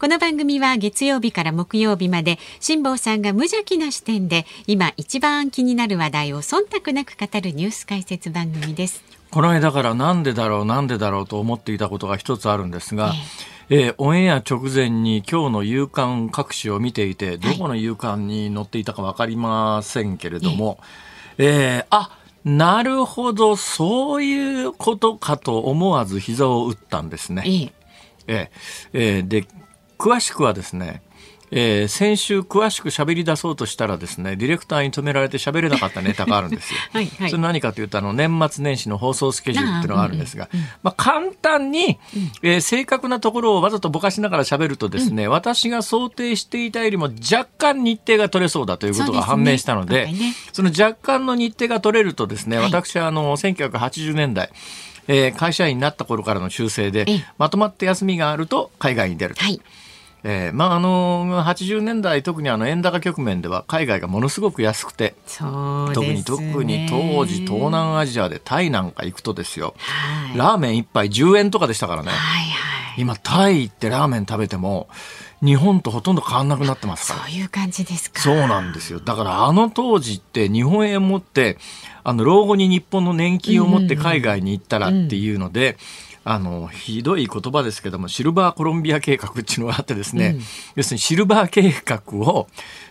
[0.00, 9.02] この番組は月曜日から木曜日まで辛坊さんが無邪気な視点で今一番気になる話題を忖度なく語るニュース解説番組です。
[9.32, 13.12] この間からなんでだろうなんでだろうと思っていたことが一つあるんですが、
[13.70, 20.78] えーオンエア直前に今日の夕刊各紙を見ていてどこの夕刊に載っていたか分かりませんけれども、
[21.38, 27.42] えーあなるほどそういうことかと思わず膝を打ったんですね。
[27.44, 27.72] ええ、
[28.28, 28.50] え
[28.92, 29.16] え。
[29.16, 29.44] えーで
[29.98, 31.02] 詳しくはですね、
[31.50, 36.78] えー先週詳しく喋り出そうとしたらですねディレクターに止められて喋れなかったネタがあるんですよ。
[36.92, 37.30] はいはい。
[37.30, 40.48] それ何かというとあの年末年始の放送スケジュールっていうのがあるんですが、
[40.82, 41.98] まあ、簡単に、
[42.42, 50.12] えー正確なところをわざとぼかしながら喋るとですね、私が想定していたよりも若干日程が取れそうだということが判明したのでね。
[50.12, 50.34] ね。
[50.52, 54.50] その若干の日程が取れるとですね、私はあの1980年代
[55.08, 57.24] えー会社員になった頃からの修正でええ。
[57.38, 59.42] まとまって休みがあると海外に出ると。
[59.42, 59.58] はい。
[60.24, 65.46] えーまああの80年代特にあの円高局面では海外がものすごく安くてそ
[65.90, 66.24] う特に。
[66.24, 70.38] 特に当時東南アジアでタイなんか行くとですよはい。
[70.38, 72.18] ラーメン一杯10円とかでしたからねはい
[72.50, 73.00] はい。
[73.00, 74.88] 今タイ行ってラーメン食べても
[75.40, 78.20] 日本とほとんど変わんなくなってますからそういう感じですか。
[78.20, 81.58] そうなんですよだからあの当時って日本円持って
[82.02, 85.76] あの老後に日本の年金を持って海外に行ったらっていうので、
[86.30, 90.38] あのひどい言葉ですけどもシルバーコロンビア計画っていうのがあってですね、
[90.76, 92.48] 要するにシルバー計画を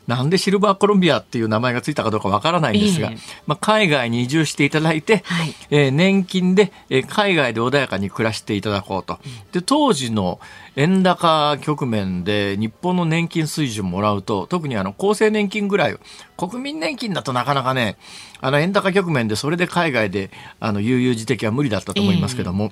[0.08, 3.18] なんでシルバーコロンビアっていう名前がついたかどうかわからないんですが、ええ。
[3.46, 5.54] まあ、海外に移住していただいて、はい。
[5.70, 9.20] えー年金で、えー海外で穏やかに暮らしていただこうと。
[9.52, 10.40] で、当時の
[10.76, 15.98] 円高局面で日本の年金水準もらうと、特にあの厚生年金ぐらい、
[16.38, 17.98] 国民年金だとなかなかね、
[18.40, 22.72] あの円高局面でそれで海外であの悠々自適は無理だったと思いますけども、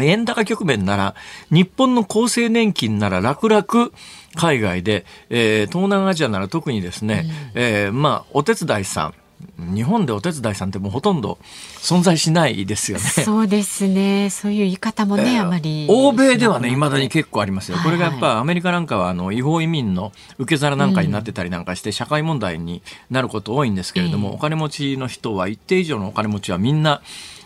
[0.00, 1.14] 円高局面なら、
[1.50, 3.90] 日本の厚生年金なら楽々
[4.34, 9.14] 海外で、えー東南アジアなら特にですね、えーまあ、お手伝いさん、
[9.58, 11.38] 日本でお手伝いさんってもうほとんど
[11.78, 13.04] 存在しないですよね。
[13.04, 14.30] そうですね。
[14.30, 15.86] そういう言い方もね、あまり。
[15.88, 17.76] 欧米ではね、未だに結構ありますよ。
[17.76, 27.02] はいはいこれがやっぱアメリカなんかは、あの、違法移民の受け皿なんかになってたりなんかして、社会問題になること多いんですけれども、ええお金持ちの人は、一定以上のお金持ちはみんな、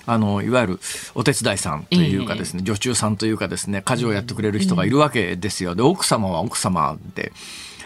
[0.07, 0.81] あの、いわゆる
[1.15, 5.75] お手伝いさんというかですね、女中さんというかですね、家事をやってくれる人がいるわけですよ。
[5.75, 7.33] で、奥様は奥様で、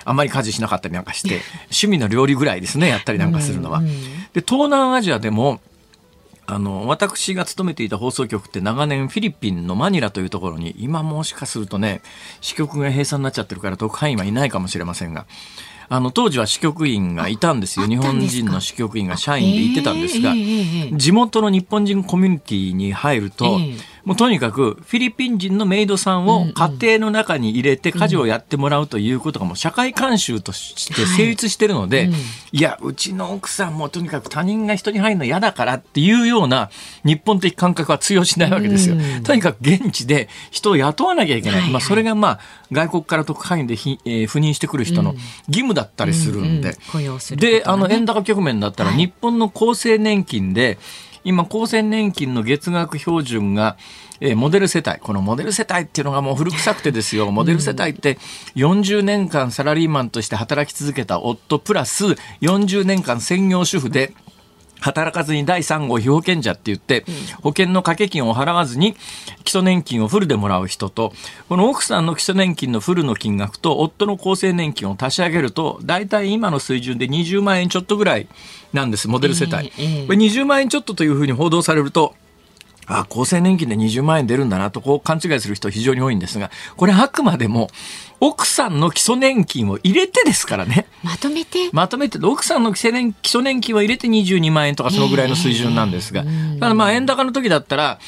[0.05, 3.81] あんまり家事しなかったりなんかして、趣味の料理ぐらいですね、やったりなんかするのは。
[4.33, 5.61] で、東南アジアでも、
[6.47, 12.03] あの、私が勤めていた放送局って長年フィリピンのマニラというところに、今もしかするとね、
[12.41, 15.27] 支局が閉鎖になっちゃってるから特派員はいないかもしれませんが、
[15.93, 17.87] あの、当時は支局員がいたんですよ。
[17.87, 20.33] あ日本人の支局員が社員でいてたんですが、
[20.97, 32.15] 地元の日本人コミュニティに入ると、ええもうとにかくフィリピン人のメイドさんを家庭の中に入れて家事をやってもらうということがもう社会慣習として成立してるので、はいうん。
[32.15, 36.71] いや、うちの奥さんもとにかく他人が人に入るの嫌だからっていうような
[37.05, 38.97] 日本的感覚は通用しないわけですよ。
[38.97, 39.23] うん。
[39.23, 41.61] とにかく現地で人を雇わなきゃいけない。
[41.61, 41.73] はいはい。
[41.73, 42.41] まあそれがまあ
[42.73, 45.15] 外国から特派員でひ、えー赴任してくる人の
[45.49, 46.77] 義務だったりするんで。
[47.37, 48.99] で、あの円高局面だったらはい。
[48.99, 50.79] 日本の厚生年金で、
[51.25, 53.77] 今厚生年金の月額標準が、
[54.21, 54.99] えーモデル世帯。
[54.99, 57.31] このモデル世帯っていうのがもう古臭くてですよ。
[57.31, 58.19] モデル世帯って
[58.57, 62.05] 40年間サラリーマンとして働き続けた夫プラス
[62.43, 64.15] 40年間専業主婦で
[64.81, 67.05] 働かずに第3号被保険者って言って、
[67.43, 68.95] 保険の掛け金を払わずに
[69.45, 71.13] 基礎年金をフルでもらう人と、
[71.49, 78.27] この奥さんの基礎年金のフルの金額と夫の厚生年金を足し上げると、大体今の水準で20万円ちょっとぐらい
[78.73, 79.71] なんです、モデル世帯。
[79.71, 79.73] こ
[80.13, 82.15] れ20万円ちょっとというふうに報道されると、
[82.91, 87.71] あ、厚生年金で20万円出るんだなとこう勘違いする人非常に多いんですが、これあくまでも
[88.19, 90.87] 奥さんの基礎年金を入れてですからね。
[91.03, 91.71] まとめて。
[91.73, 96.25] まとめて奥さんの基礎年基礎年金を入れて22万円とかそのぐらいの水準なんですが、
[96.59, 97.99] ただまあ円高の時だったら、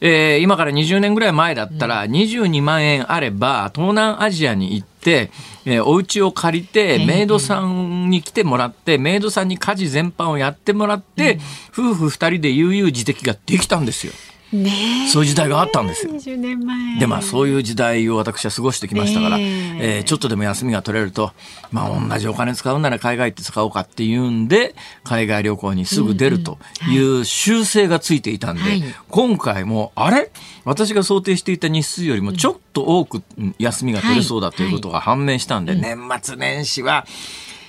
[0.00, 5.30] えー今から20年ぐらい前だったら22万円あれば東南アジアに行って、
[5.68, 11.38] えーお家を借りてメイドさんに来てもらってメイドさんに家事全般をやってもらって、
[11.72, 14.12] 夫婦2人で悠々自適ができたんですよ。
[14.52, 16.12] ねそういう時代があったんですよ。
[16.12, 16.98] 20年前。
[16.98, 19.46] でまあそういう時代を私は過ごしてきましたから、ええ。
[19.80, 21.32] えーちょっとでも休みが取れると、
[21.70, 24.74] まあ同じお金使うなら海外って使おうかっていうんで、
[25.04, 26.58] 海外旅行にすぐ出ると
[26.88, 26.98] い。
[26.98, 28.82] う習性がついていたんで、はい。
[29.10, 30.30] 今回も、あれ？
[30.64, 37.06] 私が想定していた日数よりもちょっと多くうん休みが取れそうだということが判明したんで、年末年始は、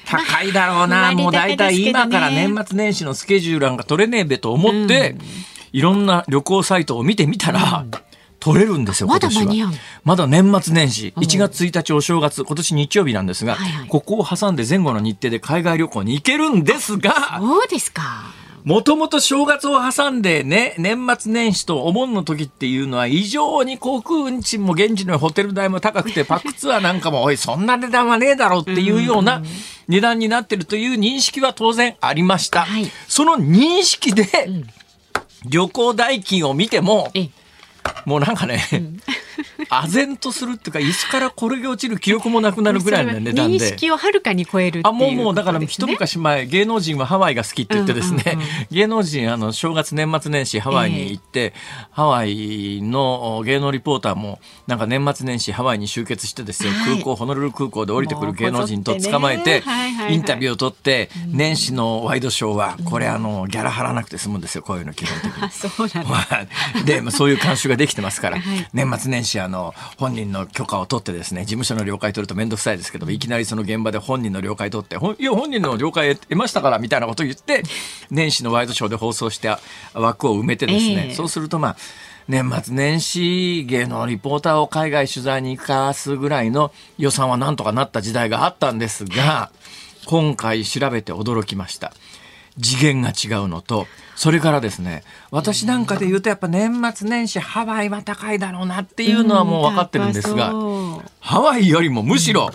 [0.06, 5.16] 高いだろうな、まあもう大体今から年末年始のスケジュールなんか取れねえべと思って、
[5.72, 7.86] いろんな旅行サイトを見てみたら、
[8.40, 9.20] 取れるんですよ、ま。
[9.20, 9.70] だ間に合う
[10.04, 13.88] まだ年末年始、1月1日お正月、今年日曜日なんですが、はいはい。
[13.88, 18.40] ここを挟んで前後の日程で海外旅行に行けるんですが、そうですか。
[18.64, 29.42] もともと正月を挟んでね、年末年始とお盆の時っていうのは異常に航空運賃も現地のホテル代も高くて、 パックツアーなんかも、おい、そんな値段はねえだろうっていうような
[29.88, 32.62] 値段になってるという認識は当然ありました。
[32.62, 32.92] はい。
[33.08, 34.28] その認識で、
[35.46, 37.12] 旅行代金を見ても、
[38.06, 38.62] もうなんかね、
[39.70, 43.58] 唖然とするっていうか、椅子から転げ落ちる記憶もなくなるぐらいの値段で。
[43.58, 48.48] 認識をはるかに超えるっていうあもうもうだから一昔前芸能人はハワイが好きって言ってですね、うんうんうん。
[48.72, 51.54] 芸能人あの正月年末年始ハワイに行って、
[51.92, 56.94] ハワイの芸能リポーターもなんか年末年始ハワイに集結してですよ、はい。
[56.96, 65.44] 空港ホノルル空港で降りてくる芸能人と捕まえてはいはいはいインタビューを取って年始のワイドショーはこれあのギャラ払わなくて済むんですよこういうの基本的に。
[65.44, 68.68] あ、 そうなんで、 まあ、そういう慣習ができてますから、はい。
[68.74, 77.64] 年末年始あの本人の許可を取ってですね事務所の了解取ると面倒くさいですけどいきなりその現場で本人の了解取っていや本人の了解得ましたからみたいなことを言って
[78.12, 79.56] 年始のワイドショーで放送して
[79.94, 81.16] 枠を埋めてですね、ええ。
[81.16, 81.78] そうするとまあ
[82.28, 89.50] 年末年始芸能リポーターを海外取材に行かすぐらいの予算はなんとかなった時代があったんですが
[90.06, 91.94] 今回調べて驚きました。
[92.62, 93.88] 次元が違うのと、
[94.20, 100.52] それからですね、私なんかで言うとやっぱ年末年始ハワイは高いだろうなっていうのはもう分かってるんですが、
[101.22, 102.50] ハワイよりもむしろ、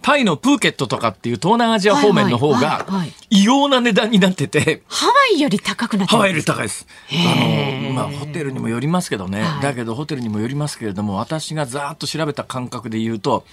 [0.00, 2.86] タイのプーケットとかっていう東南アジア方面の方はいが
[3.28, 6.86] 異様な値段になってて、ハワイより高くなってるハワイより高いです。
[7.10, 9.42] あの、まあ、ホテルにもよりますけどね。
[9.42, 9.62] はい。
[9.62, 13.44] だけど、ホテルにもよりますけれども、私がざーっと調べた感覚で言うと、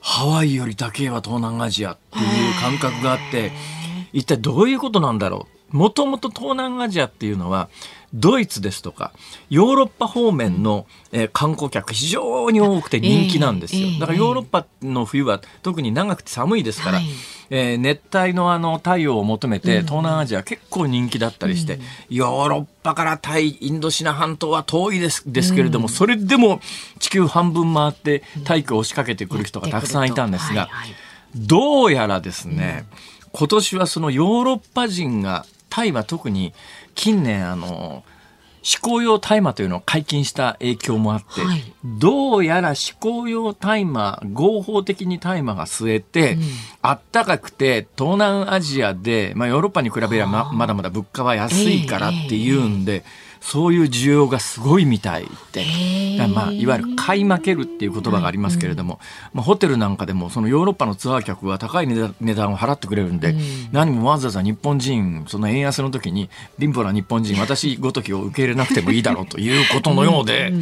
[0.00, 3.50] ハワイより高いは東南アジアっていう感覚があって、
[4.12, 5.61] 一体どういうことなんだろう？
[5.72, 7.68] もともと東南アジアっていうのは、
[8.14, 9.12] ドイツですとか、
[9.48, 13.88] ヨーロッパ方面の、えー観光客非常に多くて人気なんですよ。
[13.88, 17.06] ええだからヨーロッパの冬は特に長くて寒いですから、はい。
[17.50, 21.80] えー熱帯のあの太陽を求めて東南アジア結構人気だったりして、
[22.10, 26.60] ヨーロッパからタイインドシナ半島は遠いですですけれども、それでも
[26.98, 30.94] 地球半分回って大気を押しかけてくる人がたくさんいたんですが、はいはい。
[31.34, 32.84] どうやらですね、
[33.32, 36.52] 今年はそのヨーロッパ人がタイは特に
[36.94, 38.04] 近年あの
[38.62, 41.72] 嗜好用大麻というのを解禁した影響もあって、はい。
[41.82, 46.36] どうやら嗜好用大麻合法的に大麻が吸えて、
[46.82, 53.02] あったかくて東南アジアで、まあ、ヨーロッパに比べればままだまだ物価は安いからっていうんで、
[53.42, 55.66] そういう需要がすごいみたいで、
[56.28, 59.00] まあ、いわゆる買い負けるっていう言葉がありますけれども、
[59.34, 63.34] まあ、ホテルなんかでもそのヨーロッパのツアー客は高い値段を払ってくれるんで、
[63.72, 70.52] 何もわざわざ日本人その円安の時に貧乏な日本人私ごときを受け入れなくてもいいだろうということのようで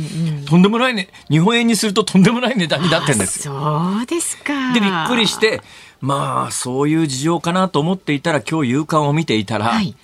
[0.46, 3.52] とんでもないね日本円にするととんでもない値段になってるんですよ。
[3.52, 4.72] そうですか。
[4.72, 5.60] でびっくりして
[6.00, 9.94] まあそういう事情かなと思っていたら今日夕刊を見ていたら、はい。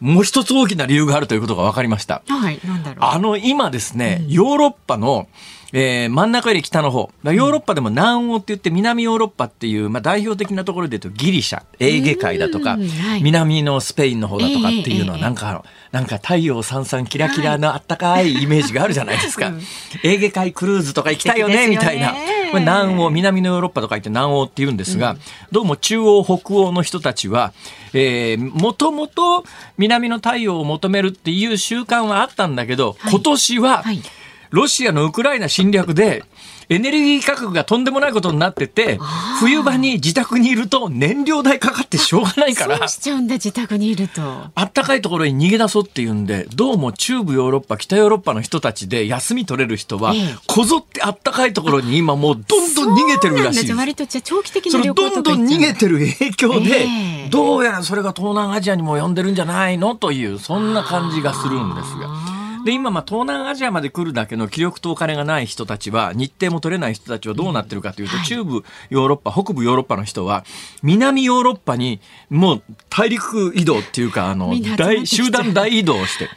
[0.00, 2.22] もう一つ大きな理由があるということが分かりました。
[2.28, 2.60] はい。
[2.64, 3.10] なんだろう。
[3.10, 5.28] あの、今ですね、ヨーロッパの、
[5.72, 7.10] えー真ん中より北の方。
[7.24, 12.78] ヨーロッパでも南欧って言って南ヨーロッパっていう、まあ、代表的なところで言うとギリシャ、エーゲ海だとか、
[13.22, 19.48] 南のスペインの方だとかっていうのはええなんか、なんか太陽さんさんキラキラのあったかい イメージがあるじゃないですか。
[19.48, 19.62] うん
[20.02, 22.14] エーゲ海クルーズとか行きたいよね、みたいな。
[22.54, 25.16] 南欧、南のヨーロッパとか言って南欧って言うんですが、
[25.52, 27.52] どうも中央北欧の人たちは、
[27.92, 29.44] えー、もともと
[29.76, 34.02] 南の太陽を求めるっていう習慣はあったんだけど、はい今年は、はい。
[34.50, 36.24] ロシアのウクライナ侵略で、
[36.70, 38.98] エネルギー価格がとんでもないことになってて、
[39.40, 44.20] 冬場に自宅にいると燃料代かかってしょうがないからそう、しちゃうんだ、自宅にいると。
[44.54, 53.66] あったかいところに逃げ出そうっていうんで、どうも中部ヨーロッパ、北ヨーロッパの人たちで休み取れる人はええ、こぞってあったかいところに今もうどんどん逃げてるらしい。
[53.66, 59.94] そう割とじゃあ長期的それな旅行どんどん逃げてる影響で、ええどうやらそれが東南アジアにも呼んでるんじゃないの？
[59.94, 62.37] という、そんな感じがするんですが。
[62.68, 70.44] で、今、まあ、東南アジアまで来るだけの気力とお金がない人たちは、日程も取れない人たちはどうなってるかというと、はい中部ヨーロッパ、北部ヨーロッパの人は、
[70.82, 71.98] 南ヨーロッパに、
[72.28, 76.28] もう大陸移動っていうか、あの大、集団大移動をして、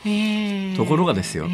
[0.78, 1.50] ところがですよ、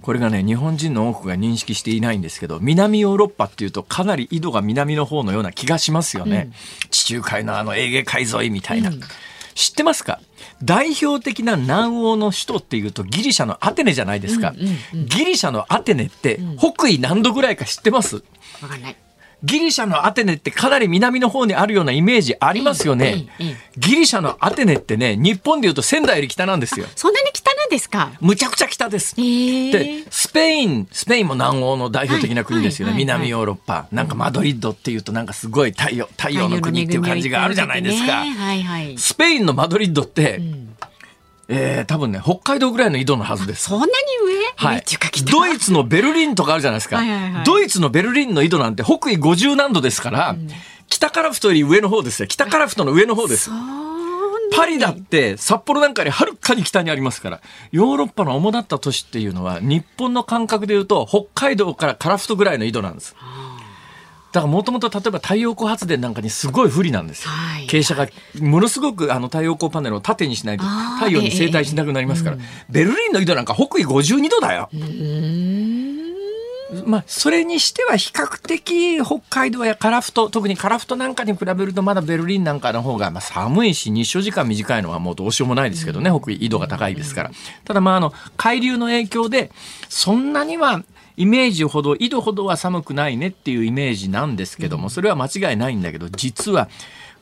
[0.00, 6.50] これがね日本人の多くが認識していないんですけど南ヨーロッパっていうとかなり緯度が南の方のような気がしますよね、
[6.84, 8.88] うん、地中海のあのエーゲ海沿いみたいな。
[8.88, 9.00] うん。
[9.54, 10.18] 知ってますか？
[10.64, 18.16] 代表的な南欧の首都っていうとギリシャのアテネじゃないですか、うんうんうん、ギリシャのアテネって北緯何度ぐらいか知ってます、
[18.62, 18.96] わかんない
[19.44, 23.26] ギリシャのアテネってかなり南の方にあるようなイメージありますよね。
[23.76, 26.86] ギリシャのアテネってね、日本でいうと仙台より北なんですよ。
[26.96, 28.12] そんなに北なんですか？
[28.20, 29.14] むちゃくちゃ北です。
[29.16, 32.94] で、スペイン、スペインも南欧の代表的な国ですよね。
[32.96, 33.86] 南ヨーロッパ。
[33.92, 38.24] なんかマドリッドっていうとなんかすごい太陽、太陽の国っていう感じがあるじゃないですか。
[38.96, 40.76] スペインのマドリッドって、うん
[41.48, 43.64] えー、多分ね、北海道ぐらいの緯度のはずです。
[43.64, 43.92] そんなに
[44.26, 44.34] 上？
[44.56, 44.84] はい。
[45.30, 46.96] ドイツのベルリンとかあるじゃないですか。
[46.96, 50.48] はいはいはい、ドイツのベルリンの緯度なんて北緯50何度ですから、うん、
[50.88, 52.28] 北カラフトより上の方ですよ。
[52.28, 53.50] 北カラフトの上の方です。
[54.54, 57.40] パリだって札幌なんかよりはるかに北にありますから、
[57.72, 63.16] ヨーロッパの主だった都市っていうのは、日本の感覚で言うと、北海道からカラフトぐらいの緯度なんです。
[64.34, 67.30] だからもともと例えば太陽光発電なんかにすごい不利なんですよ。
[67.30, 70.64] はい、傾斜がものすごくあの太陽光パネルを縦にしないと
[70.98, 74.68] 太陽に生態しなくなりますから、えーうん、ベルリンの緯度なんか北緯52度だよ。
[76.86, 87.30] まあ、それにしては比較的北海道や樺太特に樺太なんかに比べるとまだベルリンなんかの方がまあ寒いし日照時間短いのはもうどうしようもないですけどね、北緯度が高いですから。
[87.64, 89.52] ただまああの海流の影響で
[89.88, 90.82] そんなには
[91.16, 96.68] イメージほど、緯度ほどは寒くないねっていうイメージなんですけども、それは間違いないんだけど、実は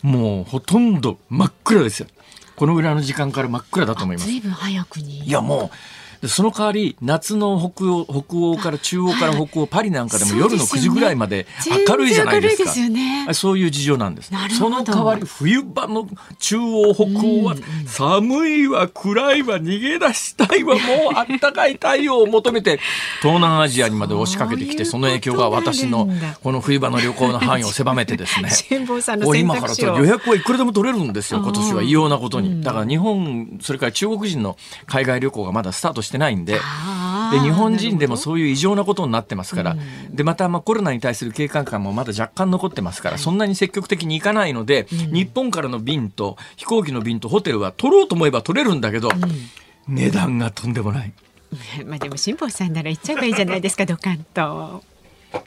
[0.03, 2.09] もうほとんど真っ暗ですよ。
[2.57, 4.29] このぐらいの時間から真っ暗だと思います。
[4.29, 5.21] 随分早くに。
[5.21, 5.77] いやもう、
[6.29, 11.47] その代わり夏の北欧北欧から中央から北欧パリなんかでも夜の9時ぐらいまで
[11.89, 12.71] 明るいじゃないですか。
[12.71, 14.31] そう、ね、そういう事情なんです。
[14.57, 22.79] その代わり冬場の中央北欧は寒いわ暗いわ逃げ出したいわもうあったかい太陽を求めて
[23.21, 26.09] 東南アジアにまで押しかけてきてその影響が私の
[26.43, 28.51] この冬場の旅行の範囲を狭めてですね。
[29.37, 32.63] 今から予約はいくらでも取れるんですよ今年は異様なことに。
[32.63, 36.61] だから日本それから中国人の海外旅行がまだスタートしてしてないんで。
[37.33, 39.77] で日本人でもそういう異常なことになってますから、
[40.11, 49.09] でまたまあコロナに対する警戒感もまだ若干残ってますから、そんなに積極的に行かないので、日本からの便と飛行機の便とホテルは取ろうと思えば取れるんだけど、
[49.89, 51.13] 値段がとんでもない。
[51.87, 54.83] まあでも辛坊さんなら行っちゃえばいいじゃないですかドカンと。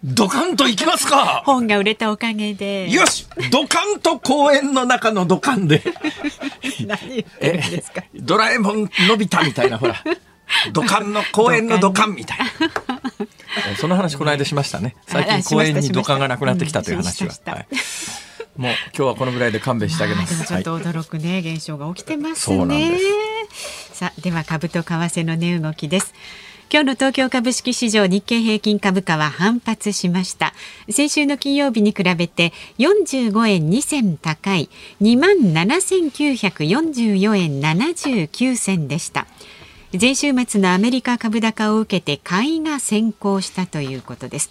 [0.04, 2.90] ドカンと行きますか本が売れたおかげで。
[2.90, 5.84] よしドカンと公園の中のドカンで。
[6.88, 10.04] 何言ってるんですかドラえもんのび太みたいなほら。
[10.74, 12.46] 土管の公園の土管みたいな。
[13.80, 14.96] その話この間しましたね。
[15.08, 17.32] 最近公園に土管がなくなってきたという話は。
[18.58, 20.46] もう今日はこのぐらいで勘弁してあげます。
[20.46, 22.98] ちょっと驚くね、現象が起きてますね。
[23.92, 26.14] さあでは株と為替の値動きです。
[26.72, 30.54] 今日の東京株式市場日経平均株価は反発しました
[30.90, 39.28] 先週の金曜日に比べて45円2銭高い2万7944円79銭でした
[40.00, 44.50] 前週末のアメリカ株高を受けて買いが先行したということです。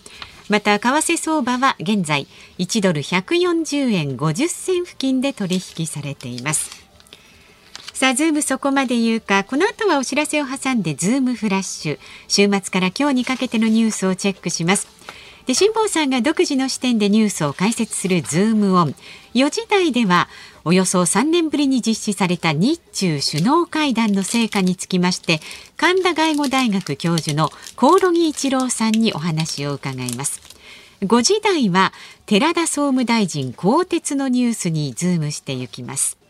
[0.48, 2.26] また為替相場は現在
[2.58, 6.84] 1ドル140円50銭付近で取引されています。
[7.92, 9.44] さあズームそこまで言うか。
[9.44, 11.98] この後はお知らせを挟んでズームフラッシュ。
[12.28, 14.88] 週末から今日にかけてのニュースをチェックします。
[15.46, 18.94] で辛坊さんが独自の視点でニュースを解説するズームオン。
[19.34, 20.28] 4時台では
[20.64, 25.40] およそ3年ぶりに実施された日中首脳会談の成果につきまして
[25.76, 30.40] 神田外語大学教授の興梠一郎さんにお話を伺います。
[31.02, 31.92] 5時台は
[32.24, 36.23] 寺田総務大臣更迭のニュースにズームしていきます。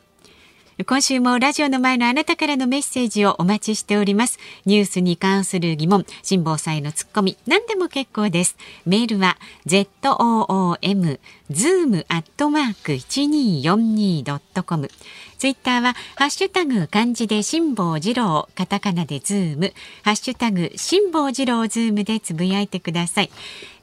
[0.83, 4.41] 今週もラジオの前のあなたからのメッセージをお待ちしております。
[4.67, 8.57] ニュースに関する疑問、辛坊さんへのツッコミ、何でも結構です。
[8.85, 14.91] メールは zoom zoom アットマーク 1242.com
[15.39, 23.31] ツイッターはハッシュタグ漢字で辛坊治郎、カタカナでズーム、ハッシュタグ辛坊治郎ズームでつぶやいてください。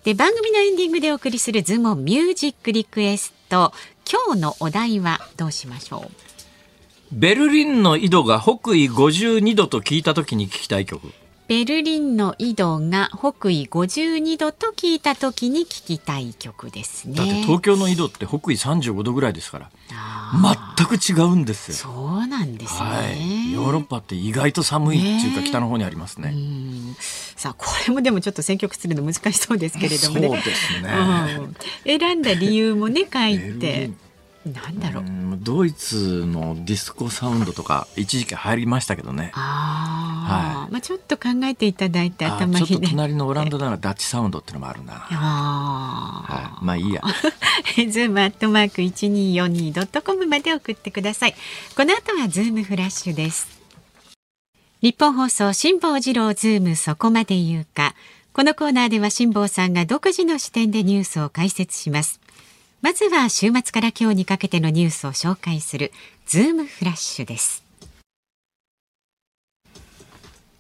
[0.04, 3.72] で番組のエンディングでお送りするズームミュージックリクエスト。
[4.12, 6.31] 今日のお題はどうしましょう？
[7.14, 11.12] ベルリンの緯度が北緯52度と聞いたときに聞きたい曲。
[11.50, 17.16] ベルリンの緯度が北緯52度と聞いたときに聞きたい曲ですね。
[17.16, 19.70] だって東京の緯度って北緯35度ぐらいですから。
[20.78, 21.76] 全く違うんですよ。
[21.76, 21.90] そ
[22.24, 26.34] うなんですね、はい、ヨーロッパって意外と寒いっていうか北の方にありますね。
[27.36, 30.28] さあこれもでもちょっと選曲するの難しそうですけれどもね。
[30.30, 30.90] そうですね。
[31.86, 33.92] うん、選んだ理由もね書いて。
[34.46, 35.04] なんだろう
[35.40, 39.32] ドイツのディスコサウンドとか一時期入りましたけどね。
[39.34, 45.08] はまあちょっと考えていただいて頭に、ね、ちょっと隣のオランダならダッチサウンドっていうのもあるな。
[45.12, 47.02] あはい、まあいいや。
[47.76, 51.36] ズームアットマーク一二四二ドットコムまで送ってください。
[51.76, 53.62] この後はズームフラッシュです。
[54.82, 57.94] ニッポン放送辛坊治郎ズームそこまで言うか。
[58.34, 62.21] このコーナーでは辛坊さんが独自の視点でニュースを解説します。
[62.82, 65.92] まずは週末から今日にかけてのニュースを紹介する
[66.26, 67.64] ズームフラッシュです。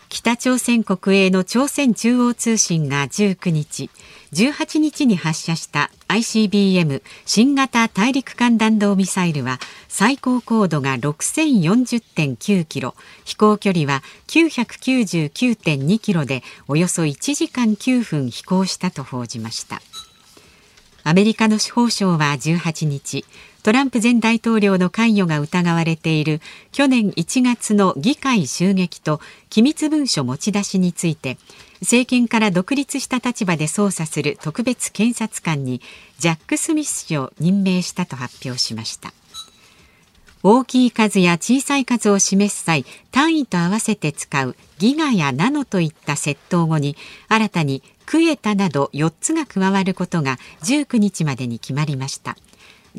[0.08, 3.90] 北朝鮮国営の朝鮮中央通信が19日、
[4.34, 19.82] 18日に発射した ICBM 新型大陸間弾道ミサイルは最高高度が6040.9キロ、飛行距離は999.2キロでおよそ1時間9分飛行したと報じました。
[21.04, 23.26] アメリカの司法省は18日、
[23.64, 26.42] トランプ前大統領の関与が疑われている
[26.72, 31.38] 去年1月の議会襲撃と機密文書持ち出しについて
[31.82, 35.80] 政権から独立した立場で捜査する特別検察官に
[36.18, 39.14] ジャック・スミス氏を任命したと発表しました。
[40.44, 46.96] 大きい数や小さい数を示す際単位と合わせて使うギガやナノといった窃盗後に
[47.28, 52.36] 新たにクエタなど4つが加わることが19日までに決まりました。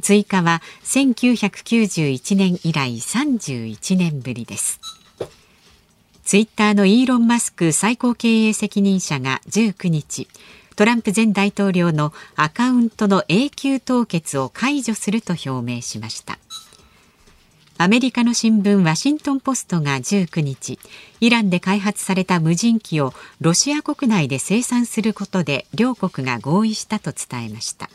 [0.00, 4.81] 追加は1991年以来31年ぶりです。
[6.25, 10.28] ツイッターのイーロン・マスク最高経営責任者が19日
[10.76, 16.38] トランプ前大統領のアカウントの永久凍結を解除すると表明しました。
[17.79, 20.79] アメリカの新聞ワシントン・ポストが19日
[21.21, 27.91] イランで開発された無人機をロシア国内で生産することで両国が合意したと伝えました。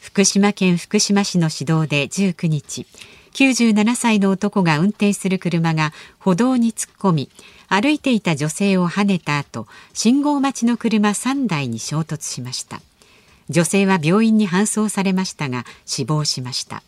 [0.00, 2.86] 福島県福島市の市道で19日
[3.32, 7.30] 97歳の男が運転する車が歩道に突っ込み
[7.68, 12.80] 歩いていた女性をはねた後信号待ちの車3台に衝突しました。
[13.48, 16.82] 女性は病院に搬送されましたが死亡しました。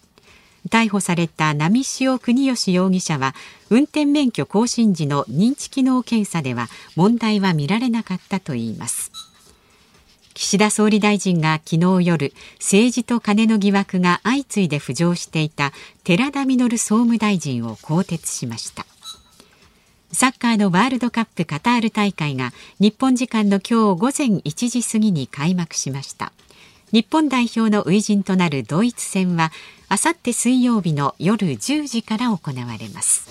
[0.69, 3.35] 逮捕された波汐国吉容疑者は
[3.71, 9.11] 運転免許更新時の認知機能検査では問題は見られなかったといいます。
[10.35, 15.73] 岸田総理大臣が昨日夜政治とカネの疑惑が相次いで浮上していた
[16.05, 18.87] 寺田稔総務大臣を更迭しました。
[20.13, 26.33] サッカーのワールドカップカタール大会が日本時間の今日午前1時過ぎに開幕しました。
[26.93, 29.53] 日本代表の初陣となるドイツ戦は
[29.93, 33.29] あさって水曜日の夜10時から行われます。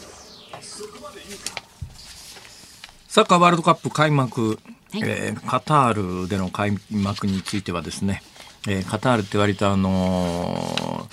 [3.08, 4.60] サッカーワールドカップ開幕。
[4.92, 8.24] はい、えー、カタールでの開幕についてはですね、
[8.68, 11.08] えー、カタールって割とあの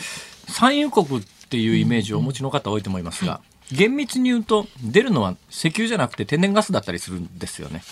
[0.48, 7.82] ー、産油国っていうイメージをお持ちの方多いと思いますが、はい厳密に言うと出るのは石油じゃなくて天然ガスだったりするんですよね。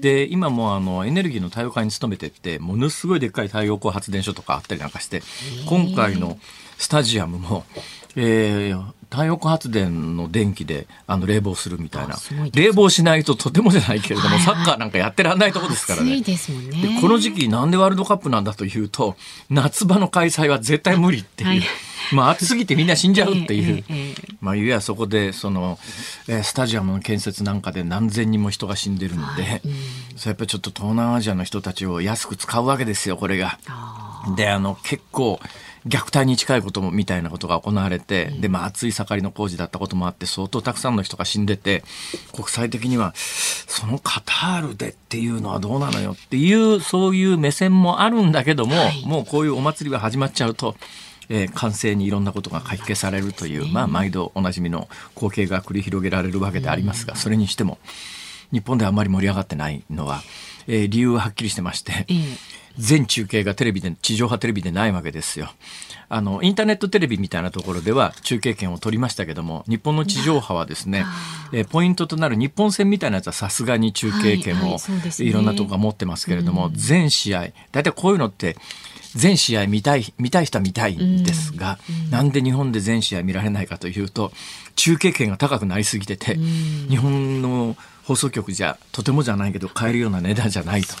[0.00, 5.22] で今もあのエネルギーの多様化に努めてってものすごいでっかい太陽光発電所とかあったりなんかして
[5.66, 6.38] 今回の
[6.78, 7.64] スタジアムも、
[8.16, 12.16] えー、太陽光発電の電気であの冷房するみたいな、
[12.54, 14.38] 冷房しないととてもじゃないけれども、はい。
[14.38, 16.20] はい、サッカーなんかやってらんないとこですからね。
[16.20, 16.98] でね。
[17.00, 19.16] この時期なんでワールドカップなんだというと
[19.50, 21.48] 夏場の開催は絶対無理っていう。
[21.50, 21.62] はい。
[22.12, 23.84] まあ暑すぎてみんな死んじゃうっていう、
[24.40, 25.78] まあいやそこでその、
[26.26, 29.62] えー、スタジアムの建設なんかで何千人も人が死んでるんで、はい、
[30.16, 33.58] それやっぱりちょっと東南アジアの人たちを安く使うわけですよこれが。
[34.36, 35.40] であの結構
[35.86, 41.84] 虐待に近いこともみたいなことが行われて、で、まあ、熱い盛りの工事だったこともあって、相当たくさんの人が死んでて、
[42.32, 50.76] 国際的には、そのカタールでっていうのはどうなのよっていう、そういう目線もあるんだけども、はい、もうこういうお祭りが始まっちゃうと、
[51.28, 57.78] えー、完成にいろんなことが書き消されるという、まあ、毎度おなじみの光景が繰り広げられるわけでありますが、それにしても、
[58.50, 60.22] 日本であんまり盛り上がってないのは、
[60.66, 62.06] えー、理由ははっきりしてまして、
[62.78, 65.50] 全中継がテレビで、地上波テレビでないわけですよ。
[66.08, 71.04] あの、インターネットテレビみたいなところでは中継権を取りましたけども、日本の地上波はですね、
[71.52, 74.78] えポイントとなる日本戦みたいなやつはさすがに中継権を
[75.18, 78.56] いろんなとこが持ってますけれども、全試合、大体こういうのって、
[79.14, 81.78] 全試合見たい、見たい人は見たいんですが、
[82.10, 84.32] なんで日本で全試合見られないかというと、
[84.76, 87.76] 中継権が高くなりすぎてて、日本の
[88.08, 90.94] 放送局じゃとてもじゃないけど買えるような値段じゃないと。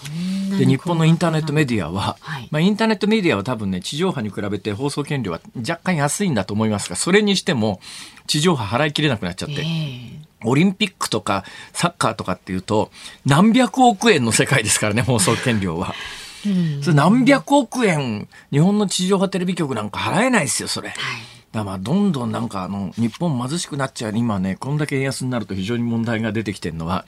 [0.58, 7.80] で日本のインターネットメディアは、はい、まあ、インターネットメディアは多分ね地上波に比べて放送権料は若干安いんだと思いますがそれにしても
[8.26, 9.54] 地上波払いきれなくなっちゃって。
[9.54, 11.42] えーオリンピックとか
[11.72, 12.92] サッカーとかっていうと
[13.26, 15.96] 何百億円の世界ですからね放送権料は。
[16.80, 20.90] それ何百億円日本の地上波テレビ局なんか払えないですよそれ。
[20.90, 24.16] はいまあどんどんなんかあの日本貧しくなっちゃう。
[24.16, 27.04] 今ねこんだけ円安になると非常に問題が出てきてるのは、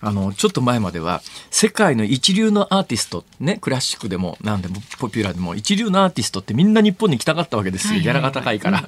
[0.00, 8.84] あのちょっと前までは世界の一流のアーティストねクラシックでもなんでもポピュラーでも一流のアーティストってみんな日本に来たかったわけですよ、ギャラが高いから。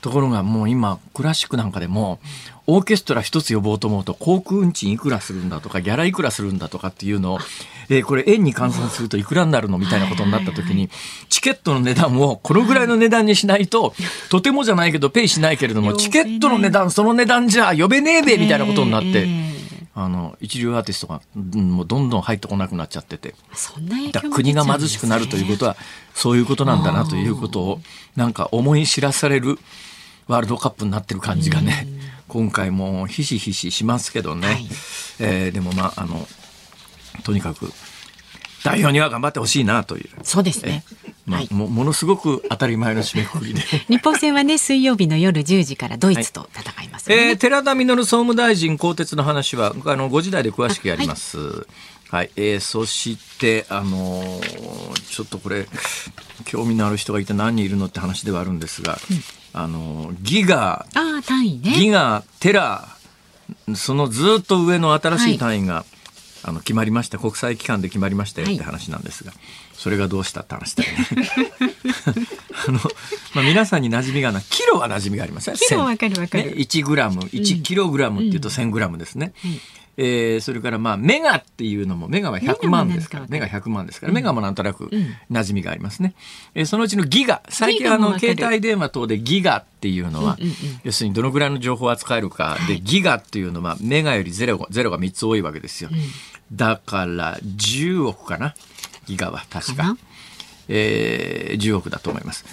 [0.00, 2.18] ところがもう今クラシックなんかでも
[2.66, 7.38] オーケストラ一つ呼ぼうと思うと航空運賃いくらするんだとかギャラいくらするんだとかっていうのを、
[7.88, 10.88] えー、これ円に換算するといくらになるのみたいなことになった時に
[11.28, 13.94] チケットの値段をこのぐらいの値段にしないと
[14.30, 19.52] とてもじゃないけどペイしないけれどもチケットの値段その値段じゃ呼べねえべみたいなことになって。
[19.94, 23.34] あの一流アーティストが、うん、もうどんどん入ってこなくなっちゃってて。
[23.52, 25.76] そんな影響、国が貧しくなるということは
[26.14, 27.80] そういうことなんだなということを
[28.16, 29.58] なんか思い知らされる
[30.28, 31.86] ワールドカップになってる感じがね、
[32.32, 34.66] 今回もひしひししますけどね、はい、
[35.20, 36.26] えー、でもまああの
[37.24, 37.70] とにかく
[38.64, 40.08] 代表には頑張ってほしいなという。
[40.22, 40.82] そうですね。
[41.26, 43.60] まあ、はい、もものすごく当たり前の締めくくりで。
[43.88, 51.38] 日本戦はね、水曜日の夜10時からドイツと戦います、ね、はい、えー、寺田稔総務大臣更迭の話は、あの、5時台で詳しくやります。
[51.38, 51.66] はい
[52.12, 55.66] はい、えー、そしてあのー、ちょっとこれ
[56.44, 62.88] 興味のある人がいて何人いるのって話ではあるんですが、うん、あのギガあ単位、ね、ギガテラ
[63.74, 65.84] そのずっと上の新しい単位が、はい、
[66.44, 69.40] あの決まりました国際機関で決まりましたよって話なんですが、はい、
[69.74, 71.06] それがどうしたって話だよね。
[72.66, 72.78] あの
[73.34, 75.56] まあ、皆さんに馴染みがないキロは馴染みがありますね。
[75.58, 76.44] キロわかるわかる。
[76.44, 79.32] ね、1グラム1キログラムっていうと1000グラムですね。
[79.44, 79.60] うんうん
[79.96, 84.86] えー、それからまあメガっていうのもメガは100万ですからメガ100万ですから、メガもなんとなく
[85.30, 86.14] 馴染みがありますね、
[86.54, 87.42] うん、えー、そのうちのギガ。
[87.48, 90.38] 最近あの携帯電話等でギガっていうのは、
[90.84, 98.54] 要するにどのぐらいの情報を扱えるか、でギガっていうのはメガよりゼロゼロが3つ多いわけですよ、うん、だから10億かな
[99.06, 99.96] ギガは確か。
[100.68, 102.44] えー、10億だと思います。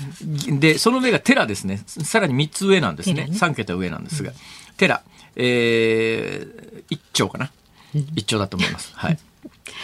[0.60, 1.82] で、その上がテラですね。
[1.86, 3.28] さらに3つ上なんですね。
[3.28, 3.30] ね。
[3.32, 4.34] 3桁上なんですが。
[4.78, 5.04] テラ。
[5.41, 7.49] えー、1兆かな。
[7.95, 8.91] 1兆だと思います。
[8.95, 9.17] はい。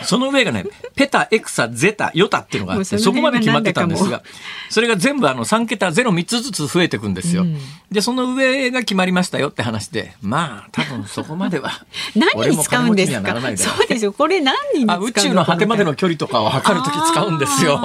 [0.03, 4.23] その上がね、ペタ、エクサ、ゼタ、ヨタっていうのがあって、そこまで決まってたんですが、
[4.69, 7.43] それが全部あの3桁、0、3つずつ増えていくんですよ。
[7.43, 7.57] うん、
[7.91, 11.71] で、その上が決まりましたよって話で、まあ、多分そこまでは、
[12.15, 13.35] 何に使うんですか？
[13.57, 14.11] そうですよ。
[14.13, 17.77] これ何にあ宇宙の果てまでの距離とかを測るとき使うんですよ。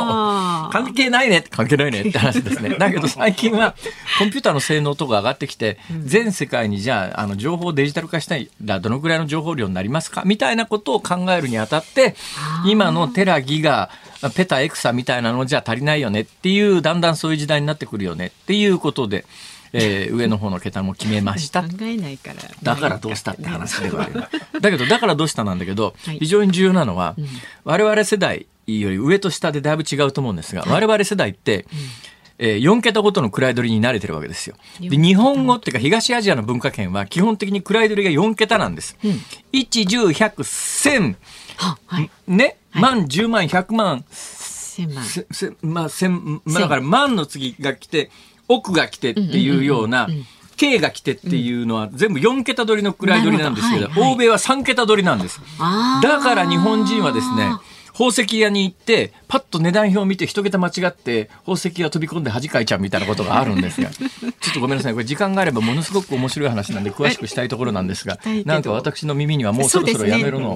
[0.73, 1.45] 関係ないね。
[1.51, 2.71] 関係ないねって話ですね。
[2.79, 3.75] だけど最近は、
[4.19, 10.23] コンピューターの性能とか上がってきて、全世界にじゃあ、あの、情報をデジタル化したいら、どのぐらいの情報量になりますか？
[10.25, 12.00] みたいなことを考えるにあたって、
[12.67, 13.91] 今のテラギガ
[14.35, 19.25] ペタエクサみたいなのじゃ足りないよねっていうだんだんそういう時代になってくるよねっていうことで。
[19.73, 21.63] えー、 上の方の桁も決めました。
[21.63, 22.43] 考えないから。
[22.61, 24.25] だからどうしたって話ではある。
[24.61, 27.15] だけど、だからどうしたなんだけど、非常に重要なのは、
[27.63, 31.67] 我々世代より上と下でだいぶ違うと思うんですが、我々世代って、
[32.43, 34.57] えー、4桁ごとの位取りに慣れてるわけですよ。
[34.81, 38.97] で日本語っていうか東アジアの文化圏は基本的に位取りが4桁なんです。
[39.05, 39.11] うん、
[39.53, 41.17] 1、10、100、1000、
[41.87, 45.05] はい、ね、万、10万、100万、千万。
[45.05, 48.11] せまあ、千、まあ、だから万の次が来て、
[48.49, 50.09] 億が来てっていうような、
[50.57, 53.93] K が来てっていうのは全部4桁取りの位取りなんですけど、ど。
[53.93, 55.41] はいはい、欧米は3桁取りなんです。
[56.03, 57.51] だから日本人はですね、
[58.01, 64.07] 宝石屋に行って、パッと値段表を見て一桁間違って、宝石屋飛び込んで恥かいちゃうみたいなことがあるんですが、 ちょ
[64.53, 64.95] っとごめんなさい。
[64.95, 70.55] これ時間があればものすごく面白い話なんで詳しくしたいところなんですが、なんか私の耳にはもうそろそろやめろの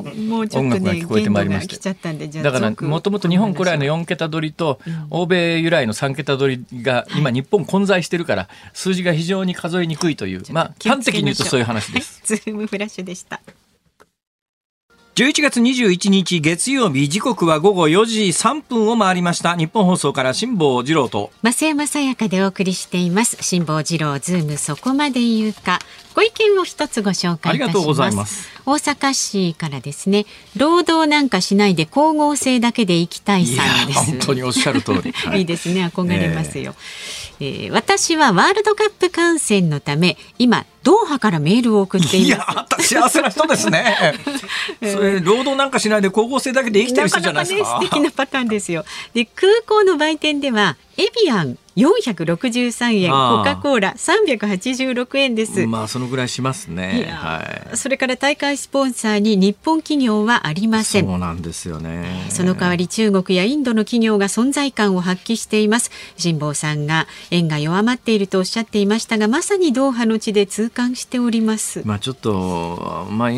[0.54, 2.42] 音楽が聞こえてまいりまして。
[2.42, 4.80] だからもともと日本古来の4桁取りと、
[5.11, 12.22] 欧米由来の3桁取りが今日本混在してるから、数字が非常に数えにくいという、まあ端的に言うとそういう話です。
[12.24, 13.42] ズームフラッシュでした。
[15.14, 19.55] 11月21日月曜日時刻は午後4時3分を回りました。
[19.55, 21.31] 日本放送から辛坊治郎と。
[21.44, 23.40] 増山さやかでお送りしています。
[23.40, 25.79] 辛坊治郎ズームそこまで言うか。
[26.16, 36.74] ご意見を一つご紹介いたします大阪市からですね労働なんかしないで光合成だけで生きたいさんです本当におっしゃる通り、 はい、いいですね憧れますよ、
[37.40, 42.92] えー、えー、私はワールドカップ観戦のため今ドーハからメールを送っています。
[42.92, 43.96] いや、幸せな人ですね。
[44.85, 47.64] それ、労働なんかしないで光合成だけで生きてる人じゃないですか？
[47.64, 48.85] なかなかね、素敵なパターンですよ。
[49.14, 55.66] で、空港の売店では、エビアン463円コカ・コーラ386円です。
[55.66, 57.08] まあそのぐらいしますね。
[57.10, 61.06] はい、それから大会スポンサーに日本企業はありません。
[61.06, 62.26] そうなんですよね。
[62.30, 65.90] その代わり中国やインドの企業が存在感を発揮しています。
[66.16, 71.82] 辛坊さんが円が弱まっているとおっしゃっていましたがまさにドーハの地で痛感しております。
[71.84, 73.37] まあちょっとまあド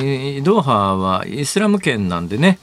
[0.59, 2.59] ーハはイスラム圏なんでね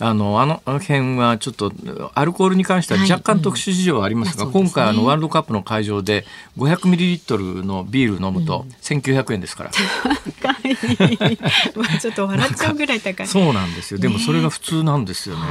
[0.00, 1.72] あのあの辺はちょっと
[2.14, 6.24] アルコールに関しては若干特殊事情はありますが、はいうんまあね、今回あのワールドカップの会場で
[6.58, 9.70] 500ミリリットルのビール飲むと1900円ですから。
[10.42, 10.76] 高い。
[11.76, 13.26] まあちょっと笑っちゃうぐらい高い。
[13.26, 14.00] そうなんですよ。
[14.00, 15.42] でもそれが普通なんですよね。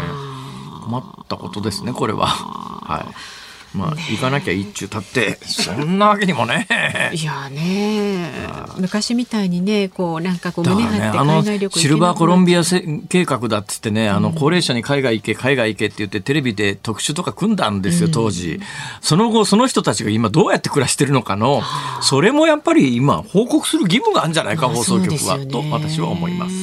[0.83, 2.27] 困ったことですねこれは。
[2.27, 3.42] はい。
[3.73, 5.37] まあ、行かなきゃ一中立って。
[5.45, 6.67] そんなわけにもね。
[7.13, 8.31] いやね。
[8.77, 12.61] 昔みたいにねこうなんかこう胸張って海外旅行、ね、シルバーコロンビア
[13.09, 18.61] 計画だっつってねあの高齢者に海外行け海外行けって言ってテレビで特集とか組んだんですよ当時、うん、
[19.01, 21.61] その後その人たちが今どうやって暮らしてるのかの
[22.01, 26.55] それもやっぱり今報告する義務があるんじゃないか放送局は、と私は思います。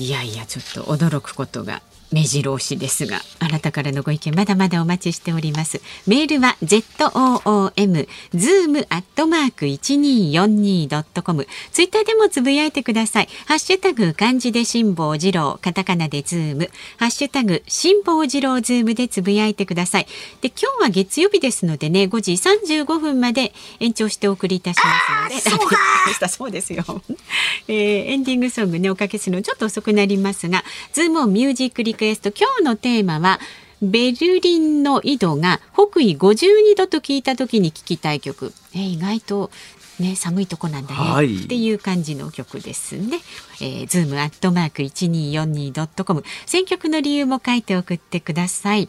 [0.00, 1.82] いやいやちょっと驚くことが
[2.12, 5.80] 目白押しですがあなたからのご意見まだまだお待ちしております。
[6.06, 13.28] メールは ZOOM zoom アットマーク 1242.com ツイッターでもつぶやいてください。
[13.46, 15.58] ハッシュタグ漢字で辛坊治郎。
[15.62, 16.70] カタカナでズーム。
[16.98, 20.06] ハッシュタグ辛坊治郎ズームでつぶやいてください。
[20.40, 25.62] で今日は月曜日ですのでね5時35分まで延長してお送りいたしますので。
[26.32, 26.84] そうですよ、
[27.68, 33.38] えー、エンディングソングねおかけするのちょっと遅くなりますがズームオンミュージックリクエスト今日のテーマは
[33.80, 39.52] ベルリンの緯度が北緯52度と聞いた時に聞きたい曲、え意外と
[40.00, 43.20] ね、寒いとこなんだね、はい、っていう感じの曲ですね。
[43.60, 46.24] えー、ズームアットマーク一二四二ドットコム。
[46.44, 48.88] 選曲の理由も書いて送ってください。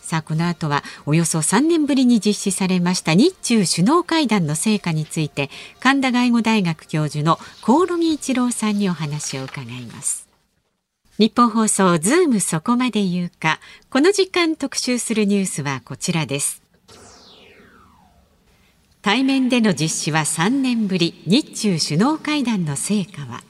[0.00, 10.31] さあこの後はおよそ3年ぶりに実施されました日中首脳会談の成果について神田外語大学教授の興梠一郎さんにお話を伺います。
[11.22, 13.60] 日本放送ズームそこまで言うか。
[13.90, 16.64] この時間特集するニュースはこちらです。
[19.02, 21.22] 対面での実施は3年ぶり。
[21.28, 23.44] 日中首脳会談の成果は。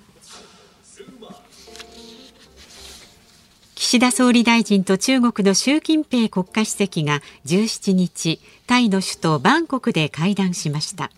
[3.75, 11.11] 岸田総理大臣と中国の習近平国家主席が17日タイの首都バンコクで会談しました。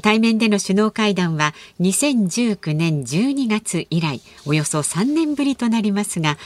[0.00, 6.38] 対面での首脳会談は2019年12月以来およそ3年ぶりとなりますが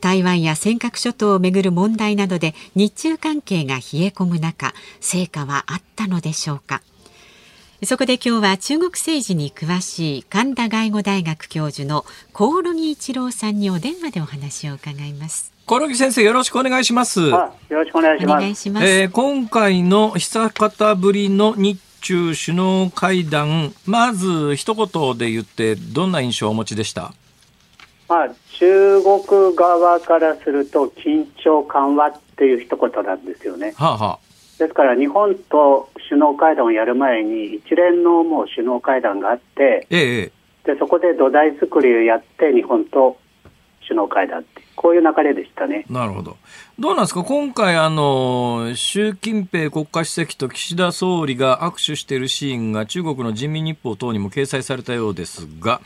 [0.00, 6.82] 台湾や尖閣諸島をめぐる問題などで日中関係が冷え込む中成果はあったのでしょうか。
[7.82, 15.52] そこで今日は中国政治に詳しい神田外語大学教授の興梠一郎さんにお電話でお話を伺います。
[15.66, 17.20] 興梠先生よろしくお願いします。
[17.20, 18.70] よろしくお願いします。
[18.70, 18.86] ます。
[18.86, 27.14] えー、今回の久方ぶりの日中首脳会談、まず一言で言って、どんな印象をお持ちでした、
[28.10, 33.72] まあ、中国側からすると、緊張緩和っていう一言なんですよね。
[33.78, 34.18] はあはあ、
[34.58, 40.32] ですから、日本と首脳会談をやる前に、一連のもう首脳会談があって、ええ、
[40.64, 43.16] でそこで土台作りをやって、日本と
[43.88, 45.86] 首脳会談ってこういう流れでしたね。
[45.88, 46.36] なるほど。
[46.78, 47.24] どうなんですか？
[47.24, 55.80] 今回、あの、習近平国家主席と岸田総理が握手しているシーンが中国の人民日報等にも掲載されたようですが、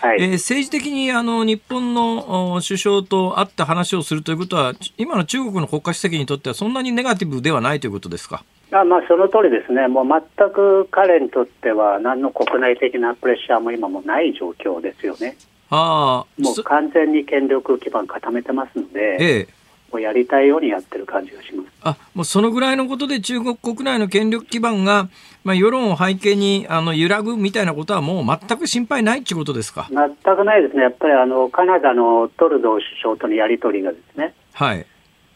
[0.00, 8.44] はい、えー、政治的にあの日本の首相と会って話をするということは、今の中国の国家主席にとってはそんなにネガティブではないということですか？
[8.70, 15.36] あまあ、その通りですね、もう全く彼にとっては、何の国内的なプレッシャーも今もない状況ですよね。
[15.76, 19.48] あもう完全に権力基盤固めてますので、ええ、
[19.90, 21.68] もうやりたいようにやってる感じがします。
[21.82, 25.08] あもうそのぐらいのことで中国国内の権力基盤が、
[25.42, 29.88] まあ、世論を背景にあの揺らぐみたいなことは、もう全く心配ないということですか？
[29.90, 34.34] 全くないですね、やっぱりあのカナダのトルドー首相とのやり取りがですね。
[34.52, 34.86] はい。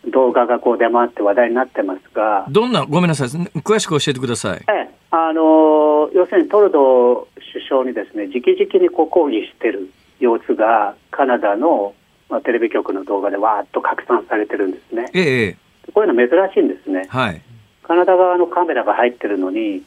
[0.06, 4.60] 動画がこう出回って話題になってますが、どんな、ごめんなさい、詳しく教えてください。
[4.68, 11.94] ええ、あの要するにトルドー首相にですね直々にこう抗議してる様子がカナダの、
[12.28, 15.10] まあ、テレビ局の動画でわーっと拡散されてるんですね。
[15.14, 15.56] ええ、
[15.92, 17.06] こういうの珍しいんですね。
[17.08, 17.42] はい、
[17.82, 19.82] カナダ側のカメラが入ってるのに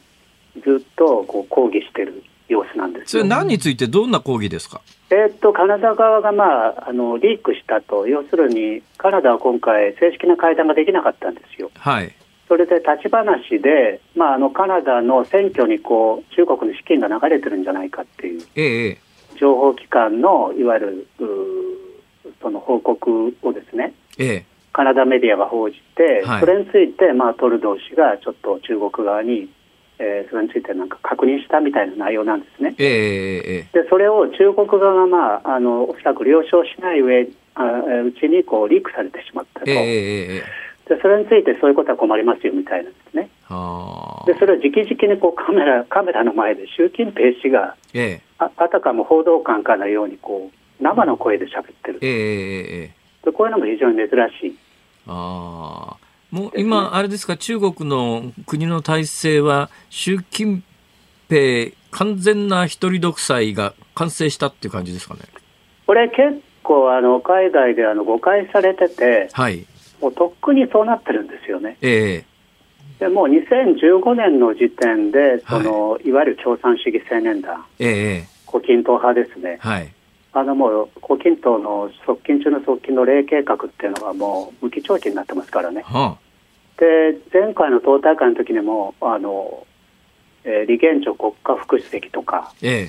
[0.64, 8.06] ずっとこう抗議してる様子なんですそれ何についてどんな抗議ですか、えー、っとカナダ側が、まあ、あのリークしたと。
[8.06, 11.70] 要するにカナダは今回正式な会談ができなかったんですよ。
[11.78, 12.14] はい。
[12.48, 18.98] それで立ち話で、まあ、あのカナダの選挙にこう中国の資金が流れてるんじゃないかっていう、ええ、
[19.38, 21.08] 情報機関のいわゆる
[22.40, 29.48] その報告をですね、ええ、カナダメディアが報じて、はい、それについて、まあ、トルドー氏がちょっと中国側に、
[29.98, 32.74] えー、それについてなんか確認したみたいな内容なんですね。
[32.78, 37.64] えでそれを中国側が、まあ、あのおそらく了承しない上あ
[38.06, 39.66] うちにこうリークされてしまったと。
[39.68, 40.42] え
[40.88, 43.30] でそれについてそういうことは困りますよみたいなんですね。
[44.26, 51.98] でそれを直々にこうカメラカメラの前で習近平氏が、ええ、ああたかも報道官かのようにこう生の声で喋ってる。
[52.02, 54.08] ええええでこういうのも非常に珍
[54.40, 54.58] しい。
[55.06, 56.02] ああ。
[56.32, 60.64] もう今、あれですか、中国の国の体制は、習近
[61.28, 65.20] 平完全な一人独裁が完成したっていう感じですかね。
[65.86, 69.66] これ結構あの海外であの誤解されてて、はい。
[70.00, 71.76] もうとっくにそうなってるんですよね。
[71.82, 72.24] ええ
[72.98, 79.58] でもう2015年の時点で、その、い、わゆる共産主義青年団、ええ胡錦涛派ですね。
[79.60, 79.88] はい。
[80.34, 85.82] あのもう、胡錦涛の側近中の側近の霊計画っていうのはもう無期懲役になってますからね。
[85.82, 86.18] は
[86.78, 89.66] で、前回の党大会の時にも、あの、
[90.44, 92.54] えー李元朝国家副主席とか、あ。
[92.62, 92.88] え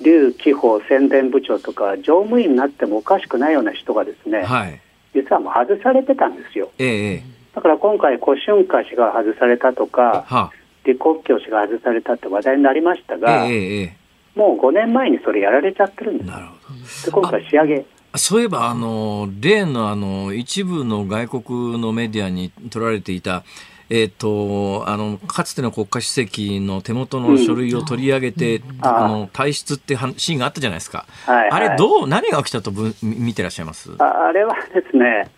[0.00, 4.80] 劉紀宝宣伝部長とか、乗務員になってもおかしくないような人がですね、えはい。
[5.14, 6.70] 実はもう外されてたんですよ。
[6.78, 7.22] ええ
[7.54, 10.52] だから今回、胡春華氏が外されたとか、は
[10.84, 13.96] 李克強氏が外されたって話題になりましたえが、えええ
[14.36, 16.30] もう5年前にそれやられちゃってるんです。
[16.30, 16.74] なるほ
[17.06, 17.76] で今回仕上げ。
[17.78, 17.84] ど。
[18.18, 23.44] そういえば、あの、例のあの、一部の外国のメディアに取られていた、
[23.88, 31.06] えっ、と、あの、かつての国家主席の手元の書類を取り上げて、あの、退出ってはシーンがあったじゃないですか。
[31.24, 33.92] はい、あれ、はいどう、何が起きたとぶ見見てらっしゃいます？
[33.98, 35.30] ああれはですね、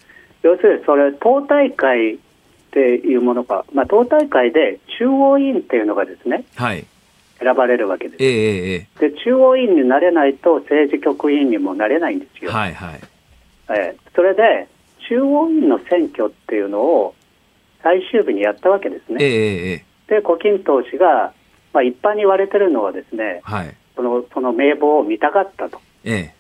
[0.43, 2.19] 要するにそれ、党大会っ
[2.71, 6.87] ていうものが、まあ、党大会で中央委員っていうのがですね、はい。
[7.41, 8.23] 選ばれるわけです。
[8.23, 12.51] えええええで、中央委員になれないと政治局委員にもなれないんですよ。
[12.51, 13.01] えはいはい。
[13.71, 14.67] ええそれで、
[15.09, 17.15] 中央委員の選挙っていうのを
[17.83, 19.25] 最終日にやったわけですええね。
[19.25, 19.85] ええええ
[20.17, 21.33] で、胡錦涛氏が、
[21.73, 23.75] まあ、一般に言われてるのはですね、はい。
[23.95, 25.81] そのその名簿を見たかったと。
[26.05, 26.33] え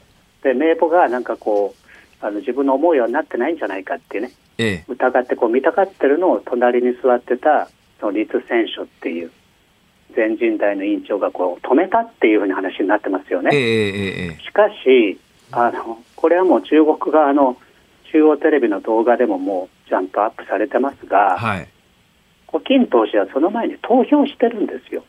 [0.42, 1.88] で、名簿がなんかこう、
[2.20, 7.68] あの自分の思うようになってないんじゃないかっていうね、えええ疑ってこう見たがってるのを隣に座ってた
[8.00, 9.30] その立選書っていう
[10.18, 14.36] 全人代の委員長がこう止めたっていうふうな話になってますよね。
[14.42, 15.16] しかし
[15.52, 17.56] あの、これはもう中国側の
[18.10, 21.68] 中央テレビの動画でももうちゃんとアップされてますが、はい。
[22.48, 25.04] 胡錦涛氏はその前に投票してるんですよ、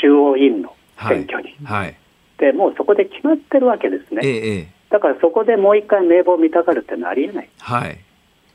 [0.00, 1.54] 中央委員のはい選挙に。
[1.64, 1.94] はい。
[2.38, 4.74] でもうそこで決まってるわけですえね。
[4.90, 7.48] だからそこでもう一回名簿を見たがるっていうのはありえない。
[7.60, 7.98] はい。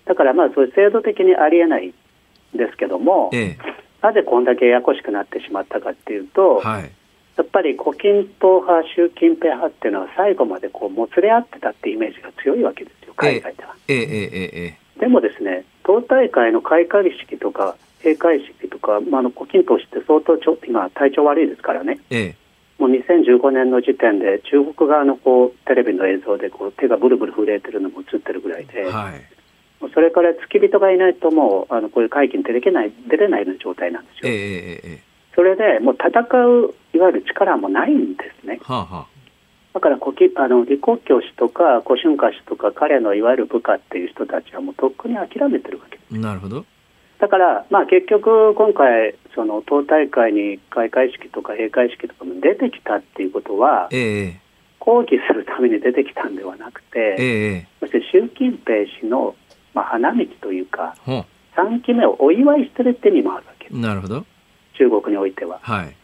[0.05, 3.57] だからまあ、そういう制度的にありえないんですけども、ええ
[4.03, 6.91] なぜこんだけややこしくなってしまったかっていうと、はい。
[7.37, 13.75] やっぱり胡錦涛派、習近平派っていうのは最後までこうもつれ合ってたってイメージが強いわけですよ、海外では。
[13.87, 22.35] ええええええでもですね、党大会の開会式とか閉会式とか、まあ、あの胡錦涛氏って相当ちょ今、体調悪いですからね、ええ
[22.77, 29.42] もう2015年の時点で中国側のこうテレビの映像でこう手がブルブル震えてるのも映ってるぐらいで、はい。
[29.89, 34.31] それから付き人がいないともうあのこういう会議に出れない出れないような状態なんですよ。
[34.31, 36.09] ええええええそれでもう戦
[36.45, 38.59] ういわゆる力もないんですね。
[38.61, 39.07] はあは
[39.73, 46.15] だから胡錦あの李克強氏とか胡春華氏とか彼のいわゆる部下っていう人たちはもうとっくに諦めてるわけです。
[46.15, 46.17] あ。
[46.19, 46.65] なるほど。
[47.19, 54.39] だから、まあ、結局、今回、その党大会に開会式とか閉会式とかも出てきたっていうことは、ええ
[54.79, 59.33] 抗議するために出てきたんではなくええて、ええそして習近平氏の、
[59.73, 63.79] まあ、花道というか、ほ3期目をお祝いしてるって意味もあるわけう。
[63.79, 64.25] なるほど。
[64.77, 65.59] 中国においては。
[65.61, 65.95] はい。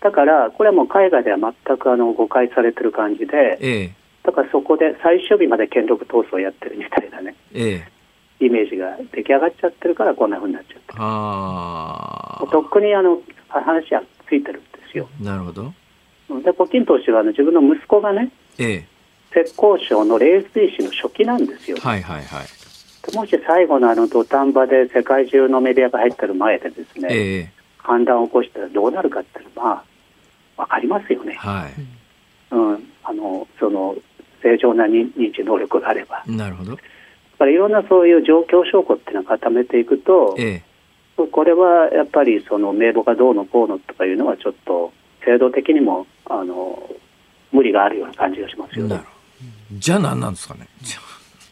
[0.00, 7.86] だから、これはもう海外では全くあの誤解されてる感じで、ええだからそこで最終日まで権力闘争をやってるみたいなね、え
[8.40, 10.98] えイメージが出来上がっちゃってるから、こんな風になっちゃってる。
[10.98, 15.08] あとっくにあの話はついてるんですよ。
[15.20, 15.24] あ。
[15.24, 15.72] なるほど。
[16.42, 18.84] で、胡錦涛氏はあの自分の息子がね、ええ
[19.32, 21.76] 浙江省の冷水市の書記なんですよ。
[21.80, 22.46] はいはいはい。
[23.14, 29.84] もし最後のあの土壇場で世界中のメディアが入ってる前でですね、ええ反乱を起こしたらどうなるかっていうのは、ま
[30.58, 31.34] あ、わかりますよね。
[31.34, 31.68] は
[32.50, 32.92] うん。
[33.04, 33.94] あの、その、
[34.42, 36.22] 正常な認認知能力があれば。
[36.26, 36.32] い。
[36.32, 36.72] なるほど。
[36.72, 36.78] だ
[37.38, 40.62] からいろんなそういう状況証拠っていうのを固めていくと、え
[41.16, 44.92] これはやっぱりその名簿がどうのこうのとかいうのはちょっと
[45.24, 46.90] 制度的にもあの
[47.52, 49.00] 無理があるような感じがしますえよね。
[49.72, 50.68] じゃあ何なんですかね。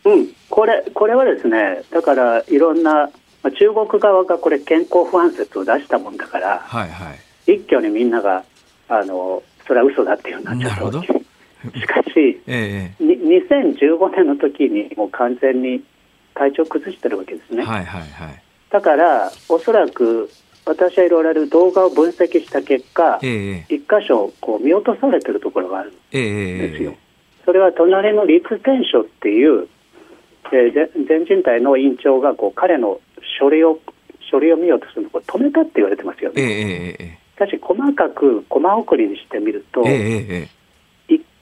[0.05, 3.11] うん、これこれはですね、だからいろんな、
[3.43, 7.15] まあ、中国側がこれ健康不安説を出したもんだから、あはいは
[7.47, 7.53] い。
[7.55, 8.45] 一挙にみんなが
[8.89, 11.03] あのそれは嘘だっていうようになっちゃった
[11.79, 15.83] しかし、えに2015年の時にもう完全に
[16.35, 17.63] 体調崩してるわけですね。
[17.63, 18.43] えはいはいはい。
[18.71, 20.31] だから、おそらく
[20.67, 26.91] 私はいろいろ動画を分析した結果、ええ一箇所こう見落とされてるところがあるんえええですよ。
[26.93, 26.99] え
[27.45, 29.69] それは隣の立天書っていう、
[30.53, 33.01] えーぜ全人代の委員長がこう彼の
[33.39, 33.79] 書類を
[34.31, 36.51] 書類を見ようとするのを止めたって言われてますよええね。
[36.51, 40.49] えええしかし細かくコマ送りにしてみると、えええ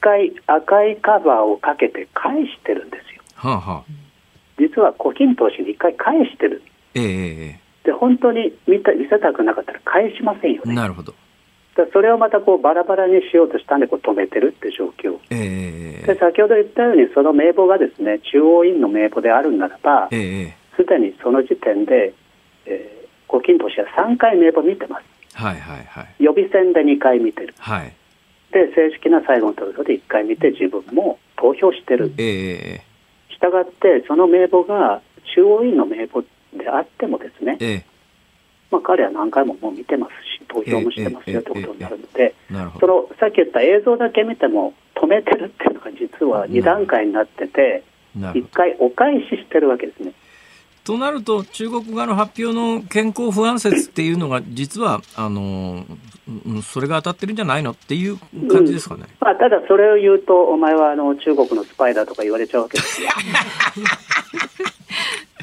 [0.02, 3.22] 回赤いカバーをかけて返してるんですよ。
[3.36, 3.84] はあはあ。
[4.58, 6.62] 実は古今投資に一回返してる。
[6.94, 10.74] えええで、本当に見た見せたくなかったら返しませんよえね。
[10.74, 11.14] なるほど。
[11.76, 15.18] でそれをまたこうバラバラにしようとしたんでこう止めてるって状況。
[15.30, 22.12] ええで先ほど言ったようにその名簿がですね中央委員の名簿であるならばええすでにその時点で、
[22.66, 25.36] えー、古今投資は3回名簿見てます。
[25.36, 26.06] はいはいはい。
[26.18, 27.54] 予備選で2回見てる。
[27.58, 27.94] はい。
[28.52, 32.12] で正式な最後の投票で1回見て自分も投票してる。
[32.18, 32.92] ええ
[33.30, 35.00] したがってその名簿が
[35.34, 37.91] 中央委員の名簿であってもですね、ええ
[38.72, 42.34] まあ、彼は何回ももう見てますし投票もしてますよええということになるので。
[42.80, 47.84] そのさっき言った映像だけ見ても止めてるっていうのが実は2段階になってて
[48.16, 48.52] 1なるほど。
[48.52, 50.12] 回お返ししてるわけですね。
[50.84, 55.92] となると、中国側の発表の健康不安説っていうのが、実は、あの、う
[56.58, 58.16] んそれが当たってるんじゃないのっていう
[58.48, 59.06] 感じですかね。
[59.20, 63.08] まあ、ただそれを言うと、お前はあの中国のスパイだとか言われちゃうわけですよ。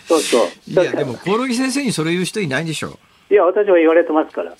[0.07, 0.45] そうそう。
[0.67, 2.97] いや、でも、コオロギ先生にそれ言う人いないでしょ
[3.29, 4.51] いや、私は言われてますから。
[4.51, 4.55] う。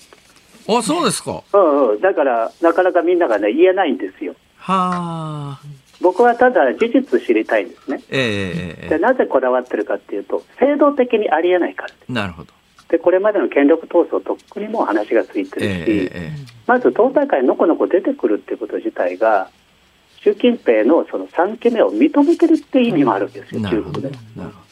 [0.78, 1.42] あ、そうですか。
[1.52, 2.00] うんうん。
[2.00, 4.34] だから、なかなかみんながね、言えないんですよ。
[4.56, 5.60] はあ。
[6.00, 8.02] 僕はただ事実知りたいんですね。
[8.08, 11.92] ええええで、なぜこだわってるかっていうと、制度的にありえないから。
[12.08, 12.52] なるほど。
[12.88, 16.32] で、これまでの権力闘争とっくにもう話がついてるし、えええ
[16.66, 19.50] まず党大会のこのこ出てくるっていうこと自体が、
[20.22, 24.00] 習近平のその3期目を認めてるっていう意味もあるんですよ、えなるほど。
[24.00, 24.18] 中国で。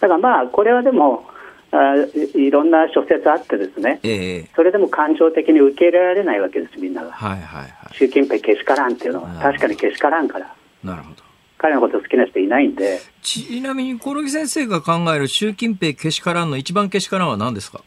[0.01, 1.25] だからまあ、これはでも
[1.71, 7.13] あい、いろんな諸説あってですね、ええそれでも感情的に受け入れられないわけです、みんなが。
[7.13, 10.87] はいはいは習近平けしからんっていうのは、うん確かにけしからんから、い。
[10.87, 11.23] なるほど。
[11.59, 17.83] 彼のこと好きな人いないんで、ちなみに、コオロギ先生が考える習近平けしからんの一番けしからんは何ですか？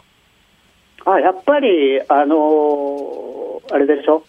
[1.05, 4.25] あやっぱり、あのーあれでしょ、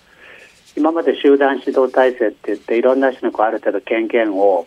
[0.76, 4.66] 今まで集団指導体制って言って、いろんな人にこうある程度権限を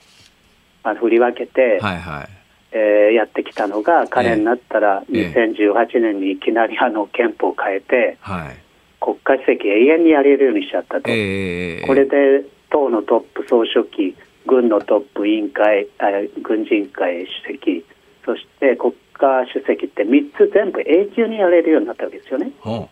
[0.83, 2.29] あの振り分けて、はいはい。
[2.75, 8.57] えーやってきたのが、彼になったら、え2018年にいきなりあの憲法を変えて、はい。
[8.99, 11.09] 国家主席永遠にやれるようにしちゃったと。
[11.09, 14.15] ええこれで党のトップ総書記、
[14.45, 16.07] 軍のトップ委員会、あ
[16.41, 17.85] 軍事委員会主席、
[18.25, 22.51] そして国家主席って3つ全部永久にやれるようになったわけですよね。
[22.59, 22.89] ほ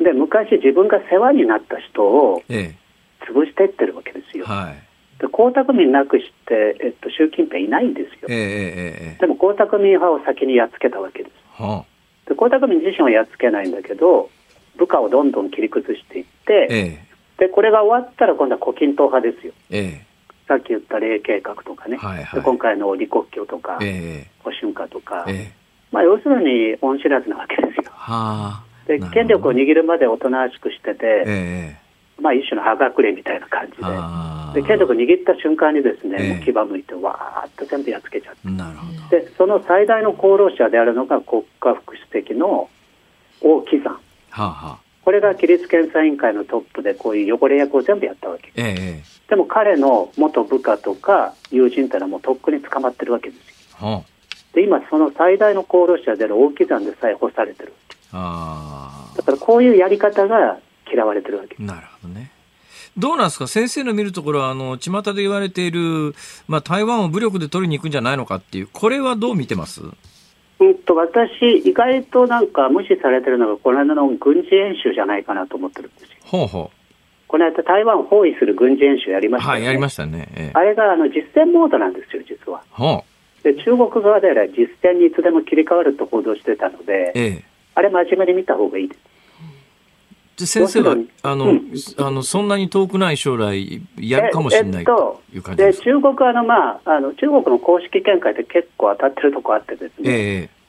[0.00, 4.44] で、昔自分が世話になった人を潰していってるわけですよ。
[4.46, 4.93] えはい。
[5.24, 8.28] で江沢民なくして、えっと、習近平いないんですよ。
[8.28, 8.36] ええ。
[8.36, 8.46] ええ
[9.12, 9.18] ええ。
[9.20, 11.32] でも江沢民派を先にやっつけたわけです。
[11.52, 11.84] ほ
[12.26, 14.30] で江沢民自身はやっつけないんだけど、
[14.76, 17.06] 部下をどんどん切り崩していっうて、え
[17.38, 19.52] でこれが終わったら今度は胡錦涛派ですよ。
[19.70, 20.06] ええ。
[20.46, 22.40] さっき言った霊計画とかね、はいはい。
[22.40, 24.30] で今回の李克強とか、ええ。
[24.40, 25.52] 保春華とか、ええ。
[25.90, 27.84] まあ、要するに恩知らずなわけですよ。
[27.90, 28.64] はあ。
[28.86, 31.76] で権力を握るまでおとなしくしてて、え
[32.20, 33.76] まあ、一種の葉隠れみたいな感じ
[34.54, 38.48] で、で権力を握った瞬間にですね、ええもう牙向いて、わーっと全部やっつけちゃって。
[38.48, 39.08] なるほど。
[39.10, 42.68] で、その最大の功労者であるのが国家副主席の
[43.40, 43.92] 王岐山。
[43.92, 44.00] は
[44.30, 44.78] あはあ。
[45.04, 48.52] これが規律検査委員会のトップで、こういう汚れ役を全部やったわけ。
[48.56, 53.44] ええでも彼の元部下とか友人ってのはもうとっくに捕まってるわけですよ。
[53.78, 57.72] ほうで、今その最大の功労者である大木山でさえ干されてる。
[58.12, 60.58] あだからこういうやり方が
[60.94, 61.62] 嫌われてるわけあ。。
[61.62, 62.30] なるほどね。
[62.96, 63.48] どうなんですか？
[63.48, 66.14] 先生の見るところは、あの、巷で言われている、
[66.46, 69.82] まあ、台湾を武力で取りに行くんじゃないのかっていう、これはどう見てます？
[70.60, 76.08] うんと、私、意外となんか無視されてるのが、この間の軍事演習じゃないかなと思ってるんですよ。
[76.24, 76.70] ほうほ
[77.26, 79.30] この間、台湾を包囲する軍事演習やりう。
[79.32, 79.60] ましたよ、ね。
[79.60, 80.28] はい、やりましたね。
[80.36, 82.62] ええあれがあの実戦モードなんですよ、実は。
[82.70, 83.02] ほ
[83.42, 83.42] う。
[83.42, 89.00] で、中国側では実戦にいつでも切り替わると報道してたので、ええあれ真面目に見た方がいいです。
[90.38, 91.72] で先生はあの、うん。
[91.98, 94.94] あの、そんなに遠くない将来、やるかもしれないええっと
[95.32, 100.64] という感じでです中国はあの、まあ、あの中国の公式見解で結構当たってるとこあってですね、ええ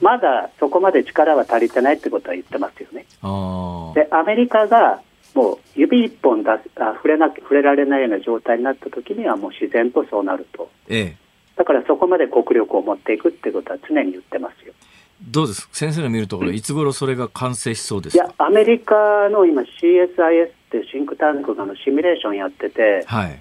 [0.00, 3.04] まだそこまで力は足りてないってことは言ってますよね。
[3.94, 5.02] で、アメリカが
[5.34, 10.70] もう指一本出すあ触れな触れられないような状態になった時にはもう自然とそうなると。
[10.88, 11.16] ええ。
[11.56, 14.72] だからそこまで国力を持っていくってことは常に言ってますよ。
[15.22, 15.68] どうです？
[15.72, 18.24] 先生の見るところ、いつ頃それが完成しそうですか？
[18.24, 23.38] いや、アメリカの今 CSIS っていうシンクタンクがあのシミュレーションやってて、はい。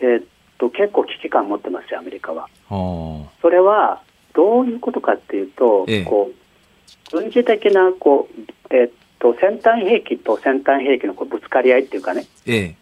[0.00, 0.24] えーっ
[0.58, 2.48] と結構危機感持ってますよ、アメリカは。
[2.70, 4.02] あそれは
[4.34, 6.04] どういうことかっていうと、ええ。
[6.04, 12.26] こう軍事的なこう、えーっと先端兵器と先端兵器のこうぶつかり合いっていうかね。
[12.46, 12.74] ええ。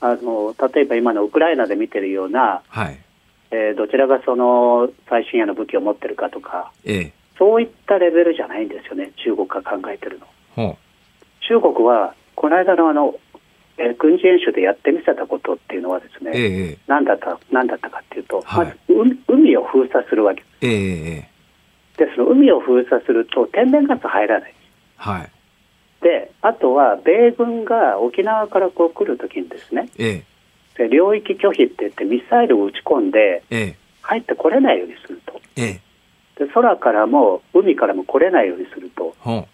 [0.00, 2.98] あの、例えば今のウクライナで見てるような、はい。
[3.50, 10.26] えーどちらがその最新鋭の武器を持ってるかとか、ええそういったレベルじゃないんですよね、中国が考えてるの。
[10.56, 10.76] ほ
[11.40, 13.14] 中国は、この間のあの、
[13.78, 18.66] えー軍事演習でやってみせたことっていうのはですね、ええ何だった何だったかっていうと、はい。
[18.66, 20.42] まず海海を封鎖するわけ。
[20.60, 21.28] えええ
[21.96, 22.04] え。
[22.04, 24.54] でその海を封鎖すると天然ガス入らない。
[24.96, 25.30] はい。
[26.02, 30.24] であとは米軍が沖縄からこう来るときにですねえ
[30.78, 30.88] え。
[30.88, 33.76] で領域拒否って言ってミサイルを撃ち込んでええ。
[34.02, 35.40] 入ってこれないようにすると。
[35.56, 35.80] ええ
[36.38, 39.14] で空からも海からも来れないようにすると。
[39.18, 39.46] ほん。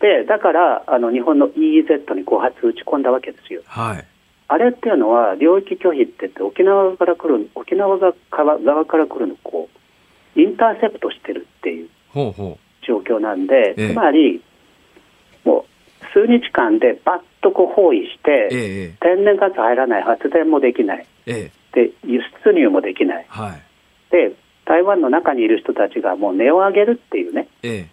[0.00, 3.62] でだからあの日本の EEZ に5発撃ち込んだわけですよ。
[3.66, 4.06] はい。
[4.48, 9.68] あれっていうのは領域拒否って言って沖縄から来る沖縄が側側から来るのをこ
[10.36, 13.90] うインターセプトしてるっていう状況なんで、ええ。
[13.90, 14.42] つまり
[15.44, 21.06] もう数日間でバッとこう包囲して、ええ天然ガス入らない発電もできない。
[21.24, 21.50] で
[22.04, 23.26] 輸出入もできない。
[23.28, 23.62] はい。
[24.10, 24.34] で
[24.72, 27.86] 台湾の中にいる人たちがもう値を上げるっていうねえ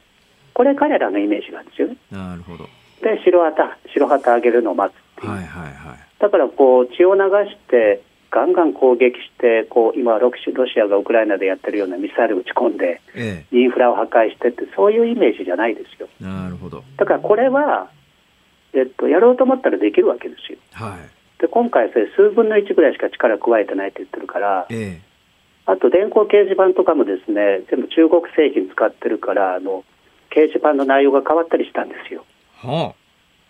[0.54, 2.64] これ彼らのイメージなんですよねえなるほど。
[3.04, 6.00] で白旗白旗上げるのを待つっていう、はいはいはい。
[6.20, 7.22] だからこう血を流
[7.52, 8.02] して
[8.32, 16.86] ガンガン攻撃してこう今ロシロシアがウクライナでやってるようなミサイル撃ち込んでえインフラを破壊してってそういうイメージじゃないですよえなるほど。
[16.96, 17.90] だからこれは、
[18.74, 21.42] えっと、やろうと思ったらできるわけですよはい。
[21.42, 25.02] で今回それ数分の1ぐらいしか力加えてないって言ってるからえ
[25.70, 29.86] あと電光掲示板とかもですね全部中国製品使ってるからあの
[30.34, 32.26] 掲示板の内容が変わったりしたんですよ。
[32.64, 32.96] えほ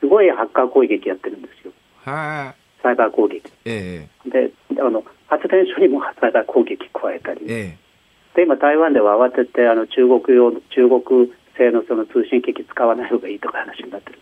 [0.02, 1.72] すごいハッカー攻撃やってるんですよ。
[2.06, 2.10] う。
[2.10, 2.82] はい。
[2.84, 3.44] サイバー攻撃。
[3.64, 7.42] えであの発電所にも サイバー攻撃加えたり。
[7.48, 8.36] ええ。
[8.36, 14.20] で今、台湾では慌ててあの中国用中国製のその通信機器使わない方がいいとか話になってる。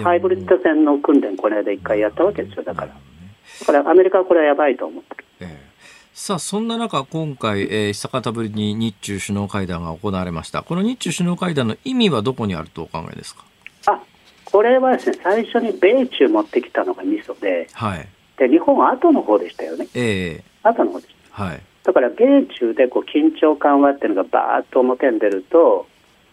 [0.00, 0.04] ん。
[0.04, 2.88] ハイブリッド戦の訓練、この間一回やったわけですよ、だから。
[2.88, 5.24] だからアメリカはこれはやばいと思ってる。
[5.40, 5.73] ええ
[6.16, 10.62] さあ、そんな中、今回、えー久方ぶりに日中首脳会談が行われました。
[10.62, 13.44] この日中首脳会談の意味はどこにあるとお考えですか？
[13.86, 14.00] あ
[14.44, 18.08] これはですね、最初に米中持ってきたのがミソで、はい。
[18.38, 21.42] で日本は後の方でしたよね、ええ後の方でした。
[21.44, 21.60] はい。
[21.82, 25.88] だから米中でこう緊張緩和っていうのがバーッと表に出ると、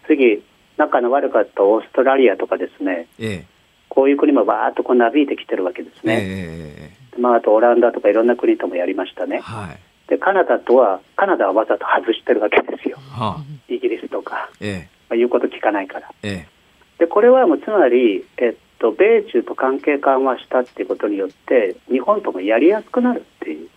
[0.06, 0.44] 次、
[0.76, 3.46] 仲の悪かったオーストラリアとかですね、ええ
[3.88, 6.16] こういう国もバーッとこうなびいてきてるわけですえね。
[6.20, 9.40] えまあ、あとオランダとかいろんな国ともやりましたね。
[9.40, 9.78] はい。
[10.08, 12.98] で、カナダとは、カナダはわざと外してるわけですよ。
[12.98, 13.44] はあ。
[13.68, 16.10] イギリスとか、えまあ、言うこと聞かないから。
[16.22, 16.52] ええ
[16.98, 23.68] で、これはもうつまり、えっと、米中と関係緩和したっていうことによって、日本ともやりやすくなるっていう、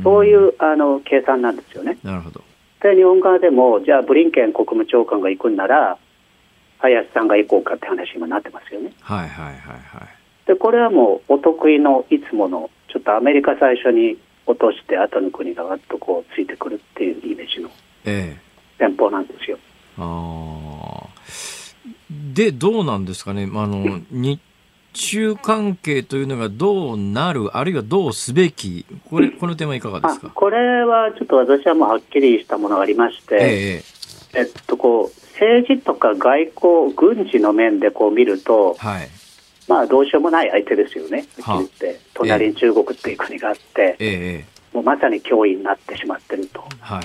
[0.00, 1.98] えそういうあの計算なんですよね。
[2.02, 2.42] なるほど。
[2.82, 5.98] で、日本側でも、じゃあ、ブリンケン国務長官が行くんなら、
[6.78, 8.92] 林さんが行こうかって話に今なってますよね。
[9.00, 10.19] はいはいはいはい。
[10.50, 17.68] で、これはもうお得意のいつもの、ちょっとアメリカ最初に落として、後の国がわっとこうついてくるっていうイメージの
[18.04, 18.40] ええ
[18.80, 19.58] 戦法なんですよ。
[19.98, 21.06] ああ。
[22.34, 23.48] で、どうなんですかね。
[23.54, 24.40] あの、 日
[24.92, 30.26] 中関係というのがどうなる、あるいはどうすべき、これ、 この点はいかがですか？
[30.28, 33.82] あこれはちょっと私はもうはっきりしたものがありまして、え
[34.34, 39.08] ええっと、こう政治とか外交、軍事の面でこう見ると、はい。
[39.70, 41.56] まあ、どうしようもない相手ですよね、はあ。
[41.58, 44.44] はっきり言って、隣に中国っていう国があって、ええ。
[44.74, 46.64] もうまさに脅威になってしまってると。
[46.80, 47.02] はい。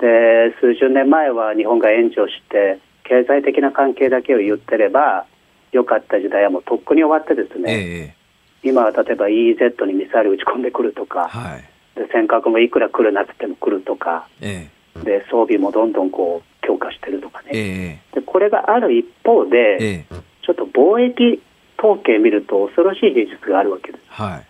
[0.00, 5.26] で、数十年前は日本が援助して、経済的な関係だけを言ってれば、
[5.70, 8.22] 良かった時代はもうとっくに終わってですね、ええ
[8.64, 11.64] 今は例えば EEZ にミサイル撃ち込んでくるとか、はい。
[11.94, 14.68] で尖閣もいくら来るなって言っても来るとか、え
[15.04, 20.32] で装備もどんどんこう強化してるとかえね、えでこれがある一方えで、ええ。
[20.44, 21.40] ちょっと貿易
[21.82, 24.04] 統計見ると恐ろしい事実があるわけです。
[24.08, 24.46] はい。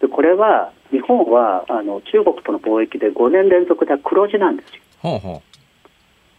[0.00, 4.82] でこれは日本はあの中国との貿易で5年連続で黒字なんですよ。
[5.00, 5.42] ほうほ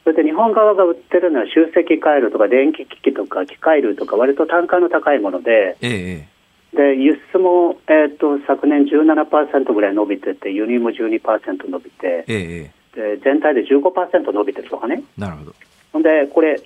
[0.03, 5.85] それで日本側が売ってるのは集積回路とか電気機器とか機械類とか割と単価の高いもので、う。
[5.85, 6.39] ええ
[6.71, 15.03] で輸出も、えー、と昨年17%ぐらい伸びてて、輸入も12%伸びて、えええで全体で15%伸びてるとかね。
[15.17, 16.03] なるほど。
[16.03, 16.61] で、これ、ん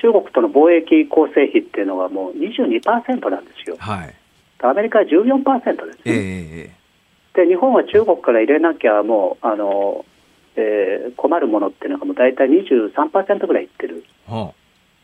[0.00, 3.76] 中国との貿易構成比っていうのはもう22%なんですよ。
[3.78, 4.14] はい。
[4.62, 6.72] アメリカは14%ですええね。
[7.34, 10.04] えで、日本は中国から入れなきゃもう、あの、
[10.56, 14.04] えー困るものっていうのがもう大体23%ぐらいいってる。
[14.06, 14.54] えほう。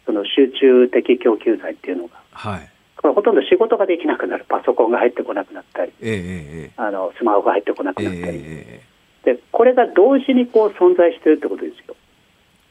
[0.07, 2.17] その集中的供給剤っていうのが。
[2.33, 2.69] はい。
[2.97, 4.47] これほとんど仕事ができなくなる。
[4.49, 8.41] パソコンが入ってこなくなったり、えええあの、スマホが入ってこなくなったり。
[8.45, 8.81] え
[9.25, 11.97] で、これが同時にこう存在してるってことですよ。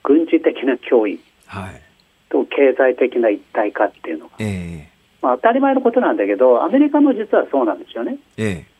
[0.04, 1.22] 軍事的な脅威はい。
[2.30, 4.32] と経済的な一体化っていうのが。
[4.40, 4.92] ええ
[5.22, 8.18] まあ、当たり前のことなんだけど、アメリカも実はそうなんですよね。
[8.38, 8.72] ええ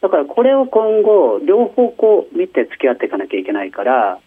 [0.00, 4.20] だからこれを今後、両方こう見て付き合っていかなきゃいけないから、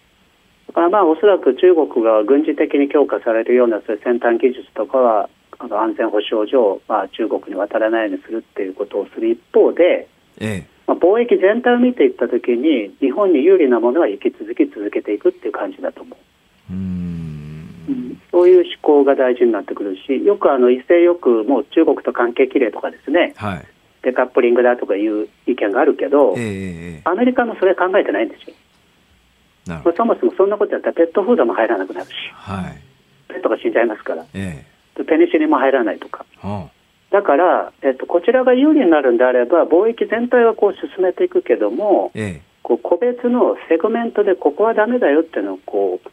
[0.68, 10.08] だからまあおそらく中国が軍事的に強化されるようなそういう先端技術とかはあの安全保障上、まあ、中国に渡らないようにするっていうことをする一方で、
[10.40, 16.16] ええまあ、貿易全体を見ていったときに、日本に有利なものは引き続き続けていくっていう感じだと思
[16.70, 16.74] う。
[16.74, 16.99] うん
[18.40, 23.68] そういう思考が大事になってくるし、よくあの威勢よく、もう中国と関係きれいとかですね、はい。
[24.02, 26.48] デカップリングだとかいう意見があるけど、えええ
[27.00, 28.56] えアメリカもそれ考えてないんですよ。
[29.84, 32.82] そもそもそんなことやったらペットフードも入らなくなるし、はい。
[33.28, 34.66] ペットが死んじゃいますから、え
[34.96, 36.26] でペニシリンも入らないとか。
[37.12, 42.42] だから、えっと、こちらが有利になるんであれば、貿易全体はこう進めていくけどもあ、え。
[42.64, 46.10] こう個別のセグメントでここはダメだよっていうのをこう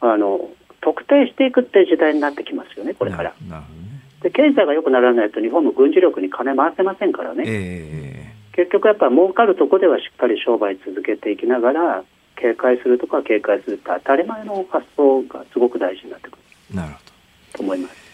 [0.00, 0.50] あの
[0.80, 3.34] 特定していくって時代になってきますよね、こえれから。
[3.48, 4.00] ななるね。
[4.22, 12.04] で経済が良くならないと日本も軍事力に金回せませんからね、え結局やっぱり儲かるとこではしっかり商売続けていきながら、
[12.36, 16.38] 警戒するとこは警戒するって当たり前の発想がすごく大事になってくる。
[16.72, 17.58] えなるほど。
[17.58, 18.10] と思います。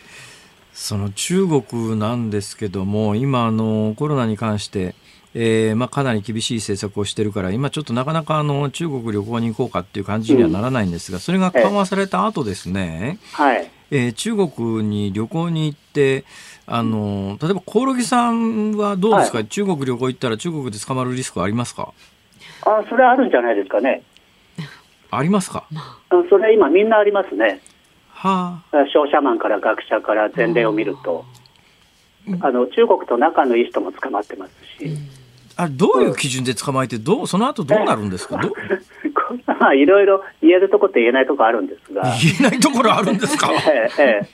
[0.72, 4.94] その中国なんですけども、今、あのコロナに関して、
[5.38, 13.70] えーまあ、かなり厳しい政策をしてるから、今ちょっとなかなかあの中国旅行に行こうかっていう感じにはならないんですが、それが緩和された後ですね、はい。
[13.90, 16.24] えー中国に旅行に行って、
[16.66, 21.92] あの例えばコオロギさんはどうですか、は中国旅行行ったら中国で捕まるリスクありますか？
[22.62, 24.02] あそれはあるんじゃないですかね。
[25.10, 25.66] ありますか？
[25.74, 25.98] あ。
[26.30, 27.60] それ今みんなありますね。
[28.08, 31.26] は商社マンから学者から前例を見ると、
[32.40, 35.25] あの中国と仲のいい人も捕まってますし、あ、
[35.56, 38.36] あどういう基準で捕まえて、どうその後どうなるんですか？
[38.38, 38.54] どこ
[39.34, 43.50] んなまあいろいろ言えるところと言えないところあるんですが、言えないところあるんですか？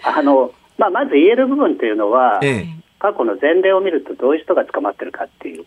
[0.05, 2.67] あのまあ、まず言える部分っていうのは、ええ。
[2.99, 5.65] 過去の前例を見るとどういう人が捕まってるかっていうの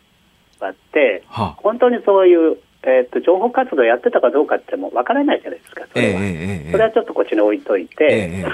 [0.59, 1.55] があって、はあ。
[1.57, 6.19] 本当にそういう、えっと情報活動やってたかどうかってもわからないじゃないですか、それは。
[6.21, 8.45] えそれはちょっとこっちに置いといて、ええ。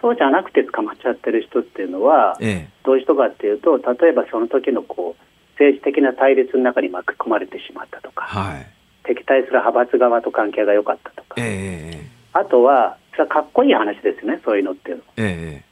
[0.00, 2.68] そうじゃなくて捕まっちゃってる人っていうのは、ええ。
[2.84, 5.22] どういう人かっていうと、例えばその時のこう
[5.58, 8.66] 政治的な対立の中に巻き込まれてしまったとか、はい。
[9.04, 15.02] 敵対する派閥側と関係が良かったとか、ええあとは、それはかっこいい話ですよね、そういうのっていうの。
[15.02, 15.08] は。
[15.16, 15.66] えええ。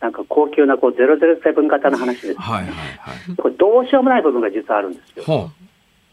[0.00, 2.40] なんか高級なこう007型の話です。
[2.40, 3.36] はいはいはい。
[3.36, 5.24] これどうしようもない部分が実はあるんですよ。
[5.24, 5.50] ほ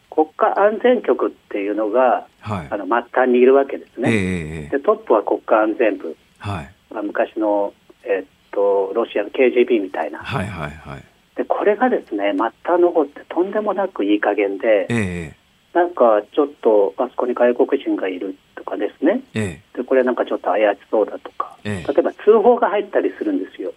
[0.09, 2.67] 国家安全局っていうのがうはい。
[2.69, 4.11] あの末端にいるわけですええね。
[4.11, 6.69] ええでトップは国家安全部、はい。
[6.93, 7.73] まあ、昔の、
[8.03, 10.19] えっとロシアの KGB みたいな。
[10.19, 11.03] はいはいはい
[11.37, 15.37] でこれがですね末端の方ってとんでもなくいい加減で、ええ
[15.73, 19.21] なんかちょっとあそこに外国人がいるとかですね。
[19.35, 19.77] ええ。
[19.77, 21.93] でこれなんかちょっと怪しそうだとか、ええ。
[21.93, 23.71] 例えば通報が入ったりするんですよ。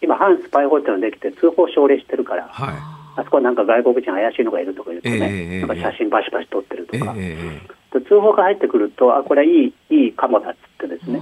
[0.00, 2.46] 今反スパイ法っていうのができて通報奨励してるから。
[2.46, 2.74] はい。
[3.16, 11.20] あそこなんか外国人怪しいのがいるとか言うとね、ええなんか写真バシバシ撮ってるとか、で通報が入ってくると、あ、これはいいいいかもだっつってですね、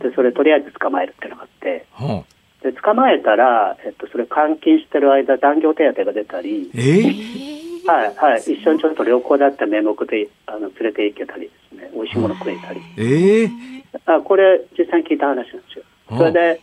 [0.00, 1.86] でそれとりあえず捕まえるっていうのがあって、
[2.64, 7.12] で捕まえたら、えっと、それ監禁してる間、残業手当が出たり、ええ
[7.86, 13.50] はいはい、一緒にちょっと旅行だった名目であの連れて行けたりですね、美味しいもの食えたり、ええ
[14.06, 15.84] あこれ、実際に聞いた話なんですよ。
[16.10, 16.60] うんそれで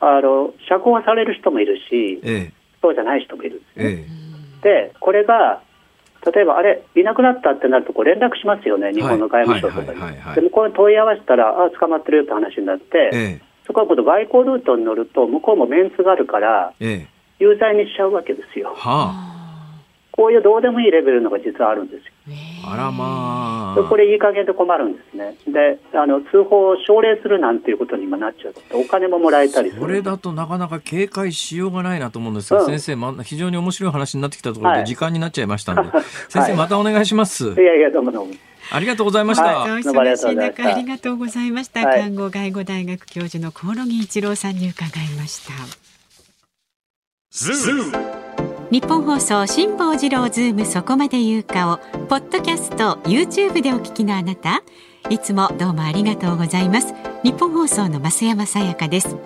[0.00, 2.52] あの釈放される人もいるし、ええ。
[2.82, 4.06] そうじゃない人もいるんですね。
[4.62, 5.62] えで、これが、
[6.26, 9.88] 例えば、あれ、いなくなったってなると、こう連絡しますよね、日本の外務省とかに。
[9.88, 10.34] はいはいはいはい。
[10.34, 18.72] で向こうに問い合わせたら、あ捕まってるよって話になって、ええそこは今度、外交ルートに乗ると、向こうもメンツがあるから、ええ有罪にしちゃうわけですよ。
[18.76, 19.32] は
[20.12, 22.12] こういうどうでもいいレベルのが実はあるんですよ。
[22.64, 25.36] ああらまあでこれ、いい加減で困るんですね。
[25.48, 29.82] で、あの通報を奨励するなんていうことに今なっちゃうと、お金ももらえたりする。
[29.82, 38.34] これだとなかなか警戒しようがないなと思うんですが、うん先生、ま、非常に面白い話になってきたところはいで時間になっちゃいましたんで、はい先生またお願いします、いやいや、どうもどうも。
[38.70, 40.64] ありがとうございました、はいおどうもありがとう忙しいございました。
[40.64, 42.00] 中ありがとうございました、はい。
[42.00, 45.52] 看護外語大学教授の興梠一郎さんに伺いました。
[48.70, 54.62] ニッポン放送辛坊治郎ズームそこまで言うかをポッドキャスト YouTube でお聞きのあなた。
[55.10, 56.94] いつもどうもありがとうございます。
[57.22, 59.16] ニッポン放送の増山さやかです。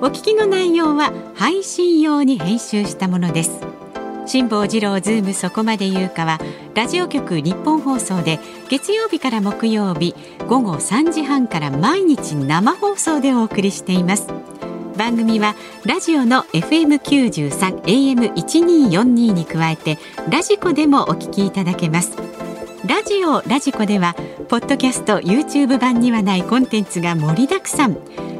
[0.00, 3.67] お聞きの内容は配信用に編集したものです
[4.28, 6.38] 辛坊治郎ズームそこまで言うかは
[6.74, 10.14] ラジオ局ニッポン放送で月曜日から木曜日
[10.46, 14.28] 午後3時半から毎日生放送でお送りしています。
[14.98, 15.54] 番組は
[15.86, 19.02] ラジオの FM93 AM1242
[19.32, 19.96] に加えて
[20.28, 22.18] ラジコでもお聞きいただけます。
[22.86, 24.14] ラジオラジコでは
[24.48, 27.96] ポッドキャスト YouTube 版にはないコンテンツが盛りだくさん。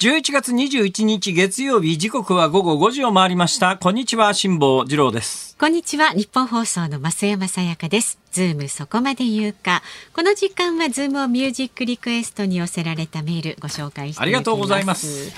[0.00, 3.76] 11月21日月曜日時刻は午後5時を回りました。
[3.76, 5.58] こんにちは辛坊治郎です。
[5.60, 8.18] こんにちはニッポン放送の増山さやかです。
[8.32, 9.82] ズームそこまで言うか。
[10.14, 15.34] この時間はズームオンミュージックリクエストに寄せられたメールご紹介してありがとうございます。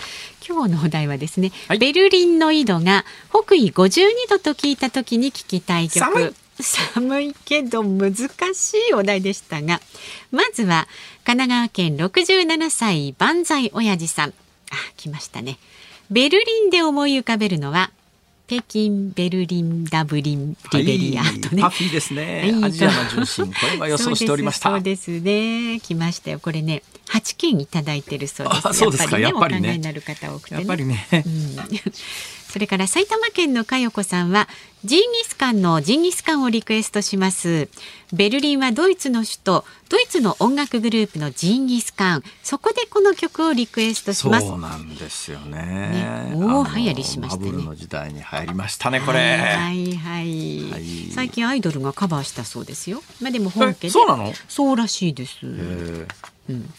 [0.48, 6.34] 今日のお題はですね、はい、ベルリンの緯度が北緯52度と聞いた時に聞きたい曲。
[6.62, 7.34] 寒い。
[7.44, 8.12] けど難
[8.54, 9.80] しいお題でしたが
[10.30, 10.86] まずは
[11.24, 14.34] 神奈川県67歳万歳親父さん
[14.72, 15.58] あ来ましたね
[16.10, 17.90] ベルリンで思い浮かべるのは
[18.48, 21.62] 北京、ベルリン、ダブリン、リベリアとね。
[21.62, 22.52] はい、ーですね。
[22.62, 24.70] アジアの中心、これは予想しておりました。
[24.70, 25.80] そうですね。
[25.80, 26.38] 来ましたよ。
[26.38, 28.72] これね、八件いただいてるそうです。
[28.74, 29.18] そうですか。
[29.18, 29.60] やっぱりね。
[29.60, 31.06] お考えになる方多くて、ね、やっぱりね。
[31.12, 31.56] うん
[32.52, 34.46] それから埼玉県の佳代子さんは
[34.84, 37.70] ジンギスカンのジンギスカンをリクエストします。
[38.12, 42.22] ベルリンはドイツの首都ドイツの音楽グループのジンギスカン。
[42.42, 44.48] そこでこの曲をリクエストします。
[44.48, 45.62] そうなんですよね。
[45.62, 47.52] ね大流行りしましたね。
[47.52, 49.18] の時代に入りましたねこれ。
[49.18, 53.02] はいはい、はい、最近アイドルがカバーしたそうですよ。
[53.22, 53.88] まあでも本家で。
[53.88, 54.30] そうなの？
[54.46, 56.06] そうらしいです、うん、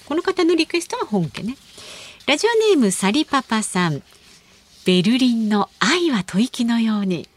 [0.06, 1.58] この方のリクエストは本家ね。
[2.28, 4.04] ラジオネームサリパパさん
[4.86, 7.28] ベルリンの愛は吐息のように。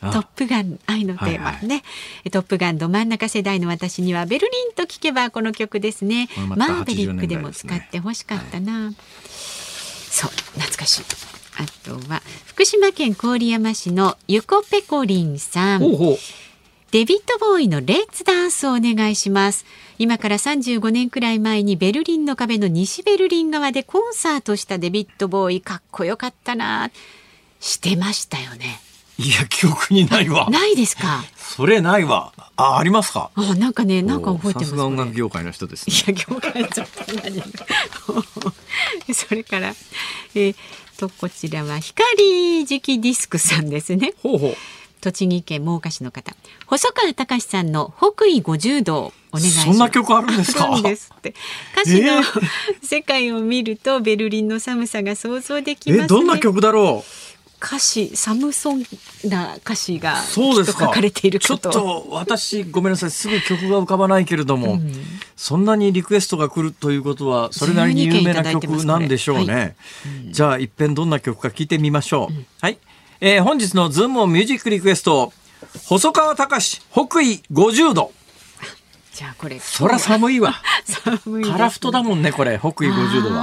[0.00, 1.76] トップガン愛のテーマね、はいは
[2.24, 6.30] い、トップガンど真ん中世代の私にはベルリンと聞けばこの曲ですね。
[6.48, 8.94] マーベリックでも使ってほしかったな、はい、
[9.28, 11.02] そう懐かしい。
[11.58, 15.82] あとは福島県郡山市のゆこぺこりんさん
[16.92, 19.64] デビッド・ボーイのレッツダンスをお願いします。
[19.98, 25.60] 今から35年くらい前にベルリンの壁の西ベルリン側でコンサートしたデビッド・ボーイ。
[25.60, 26.90] かっこよかったな。
[27.60, 28.80] してましたよね。
[29.18, 30.48] いや記憶にないわ。
[30.50, 31.22] ないですか？
[31.36, 32.32] それないわ。
[32.56, 33.30] あありますか？
[33.36, 37.40] あなんかねなんか覚えてます音楽業界の人です、ね、いや業界ちょっと何？
[39.14, 39.74] それから
[40.34, 40.56] えー、
[40.98, 44.14] とこちらは光磁気ディスクさんですね。
[44.22, 44.56] ほうほう
[45.00, 46.34] 栃木県真岡市の方。
[46.66, 49.64] 細川隆さんの北緯50度お願いします。
[49.64, 50.80] そんな曲あるんですか？
[50.82, 51.34] ですって。
[51.74, 52.22] 歌詞の、えー、
[52.82, 57.10] 世界を見るとベルリンの寒さが想像できます、ね、どんな曲だろう？
[57.62, 58.84] 歌詞サムソン
[59.26, 60.86] な歌詞がそうですか。
[60.86, 63.10] 書かれているちょっと私ごめんなさい。
[63.10, 64.92] すぐ曲が浮かばないけれども、うん、
[65.36, 69.74] そんなにリクエストが来るということはそれなりに有名な曲なんでしょうね、はい
[70.26, 72.78] うん、じゃあ一遍どんな曲か聞いてみましょう、うん、はい
[73.22, 75.30] えー、本日のズームオンミュージックリクエスト、
[75.84, 78.12] 細川隆北緯50度。
[79.12, 79.58] じゃあこれ。
[79.60, 80.54] そら寒いわ。
[80.86, 83.42] 寒い、ね、カラフトだもんね、これ、北緯50度は。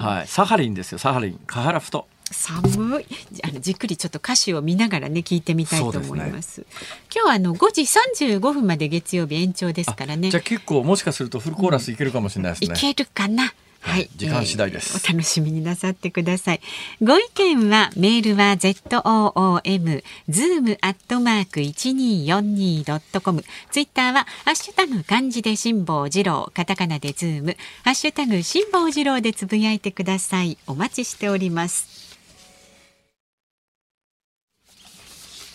[0.00, 0.26] はい。
[0.26, 1.40] サハリンですよ、サハリン。
[1.46, 2.08] カハラフト。
[2.30, 3.06] 寒い
[3.42, 6.66] あのじっくりちょっと歌詞を見ながらね聞いてみたいと思います、ね、
[7.10, 13.54] 今日はあの5時35分まで月曜日延長ですからねじゃあ結構もしかするとフルコーラスいけるかもしれないですね、うん、いけるかな
[13.88, 16.60] はい、時間次第です、えー、お楽しみになさってください。
[17.02, 23.42] ご意見はメールは z o o m zoom アットマーク一二四二ドットコム。
[23.70, 30.58] ツイッターはハッシュタグ漢字で辛坊治郎、カタカナでズーム、ハッシュタグ辛坊治郎でつぶやいてください。
[30.66, 32.18] お待ちしております。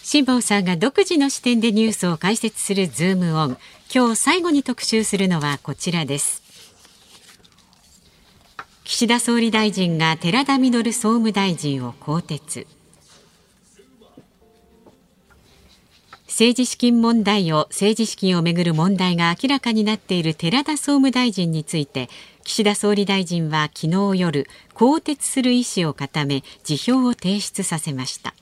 [0.04, 3.58] 辛坊さんが独自の視点でニュースを解説するズームオン。
[3.94, 6.43] 今日最後に特集するのはこちらです。
[8.86, 12.68] 岸田総理大臣が寺田稔総務大臣を更迭。
[16.28, 22.10] 政治資金問題を政治資金をめぐる問題が明らかになっている寺田総務大臣について
[22.44, 28.34] 岸田総理大臣は昨日夜更迭する意思を固め辞表を提出させました。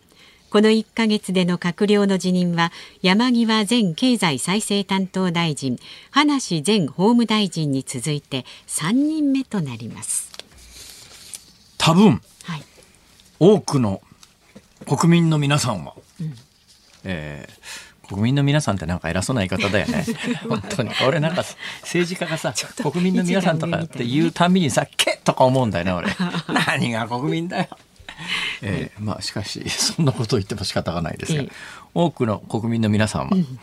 [0.50, 2.72] この1ヶ月での閣僚の辞任は
[3.02, 5.78] 山際前経済再生担当大臣
[6.10, 10.31] 葉梨前法務大臣に続いて3人目となります。
[11.82, 12.64] 多分、はい、
[13.40, 14.04] 多くの
[14.86, 16.34] 国民の皆さんは、うん、
[17.04, 20.06] えー、国民の皆さんってなんか偉そうな言い方だよね。
[20.48, 20.92] 本当に。
[21.08, 21.44] 俺なんか
[21.82, 22.54] 政治家がさ
[22.84, 26.16] 国民の皆さんとかって言うたびにさ「け」とか思うんだよね俺。
[26.68, 27.68] 何が国民だよ。
[28.62, 31.44] えー、まあしかしそんなことを言っても仕方がないですが、
[31.96, 33.60] 多くの国民の皆さんは、うん、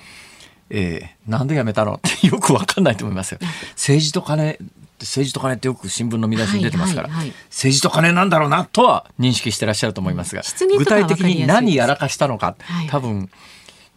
[0.71, 1.95] えー、なんで辞めたの？
[1.95, 3.39] ってよく分かんないと思いますよ。
[3.77, 4.59] 政治と金
[5.01, 10.43] 政治と金ってよく新聞の見出しに出てますから、政治と金なんだろうなとは認識してらっしゃると思いますが、
[10.79, 13.31] 具体的に何やらかしたのか、はい、多分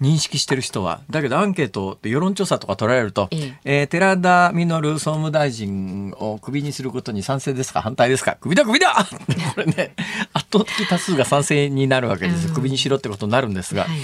[0.01, 1.01] 認識してる人は。
[1.11, 3.81] だけどアンケートで世論調査とか取られると、ええ。
[3.81, 7.81] えー寺田稔総務大臣をクビにすることに賛成ですか？
[7.83, 8.35] 反対ですか？
[8.41, 8.95] クビだクビだ！
[9.53, 9.93] これね、
[10.33, 12.47] 圧倒的多数が賛成になるわけです。
[12.47, 12.53] うん。
[12.55, 13.83] クビにしろってことになるんですが。
[13.83, 13.99] はい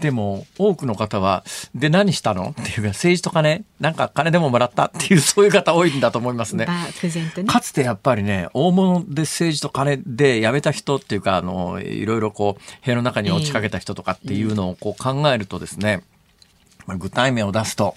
[0.00, 2.54] でも、多くの方は、で、何したの？
[2.58, 4.86] っていうか、政治と金なんか金でももらった？
[4.86, 6.66] っていう、そういう方多いんだと思いますね。
[6.66, 7.44] ね。
[7.46, 16.02] かつてやっぱりね、大物で政治と金で辞めた人っていうか、あの、いろいろこう、部屋の中に落ちかけた人とかっていうのをこう考えるとですね、
[16.86, 17.94] まあ具体名を出すと、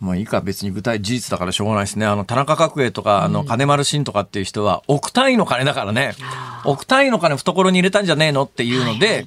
[0.00, 2.06] もういいか別に具体事実だからしょうがないですね。
[2.06, 6.14] あの、田中角栄とか、あの、金丸信とかっていう人は、億単位の金だからね、
[6.64, 8.44] 億単位の金懐に入れたんじゃねえの？
[8.44, 9.26] っていうので、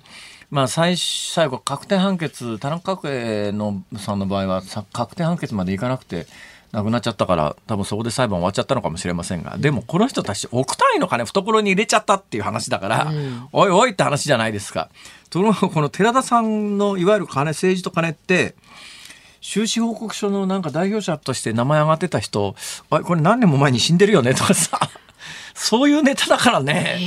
[0.52, 6.28] まあ最最後確定判決田中角栄のさんの場合はさ確定判決までいかなくて
[6.74, 13.12] 亡くなっちゃったから多分そこで裁判終わっちゃったのかもしれませんが、でもこの人たち億単位の金懐に入れちゃったっていう話だから、
[13.52, 14.89] おいおいって話じゃないですか。
[15.30, 18.56] ところがこの寺田さんのいわゆる金政治と金って
[19.41, 22.56] 収支報告書のなんか代表者として名前上がってた人、
[22.89, 24.80] これ何年も前に死んでるよねとかさ、
[25.54, 26.99] そういうネタだからね。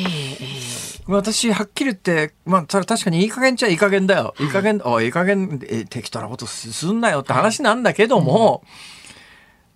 [1.06, 4.34] 私、はっきり言って、まあ、それ確かにいい加減っちゃいい加減だよ。
[4.40, 8.64] いい加減、おいい加減、え適当なことすんなよって話なんだけども、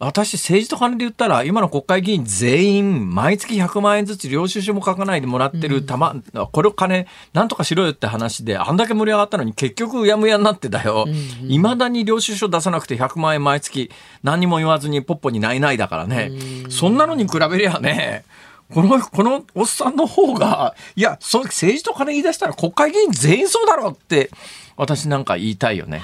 [0.00, 6.14] 私、政治と金で言ったら、今の国会議員全員、毎月100万円ずつ領収書も書かないでもらってるたま、
[6.52, 11.06] これを金、なんとかしろよって話で、あんだけ盛り上がったのに、結局うやむやになってだよ。
[11.42, 13.90] いまだに領収書出さなくて100万円毎月、
[14.22, 16.30] 何にも言わずにポッポにないないだからね。
[16.70, 18.24] そんなのに比べりゃね、
[18.72, 24.30] この、このおっさんの方が、いや、そう、政治と金言い出したら国会議員全員そうだろうって、
[24.76, 26.02] 私なんか言いたいよね。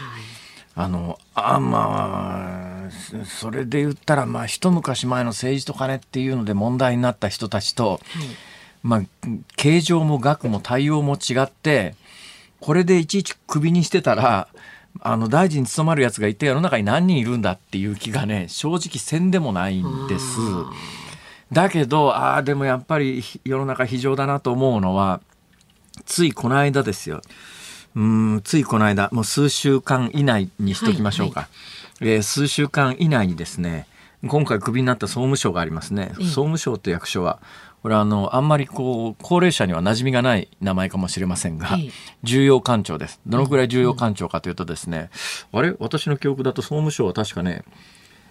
[0.75, 8.01] あの、あ、まあ、それで言ったら、まあ、一昔前の政治と金っていうので問題になった人たちと、
[8.83, 9.03] まあ、
[9.57, 11.95] 形状も額も対応も違って、
[12.61, 14.49] これでいちいちクビにしてたら、
[15.01, 20.25] あの、大臣に務まるやつがいて世の中に何人いるんだっていう気がね、正直せんでもないんです。
[21.53, 25.21] だけど、ああ、でもやっぱり世の中非常だなと思うのは、
[26.05, 27.23] ついこの間ですよ。
[27.95, 31.49] うん、ついこの間、もう数週間以内にしときましょうか。
[32.01, 33.87] えー数週間以内にですね、
[34.27, 36.13] 今回クビになった総務省がありますね。
[36.19, 37.39] ええ総務省という役所は、
[37.83, 41.91] これはあの、あんまりこう、高齢者には馴染みがない名前かもしれませんがええ、
[42.25, 43.21] 重要官庁です。
[43.27, 45.11] どのくらい重要官庁かというとですね、
[45.53, 45.77] あれ？
[45.79, 47.63] 私の記憶だと総務省は確かね、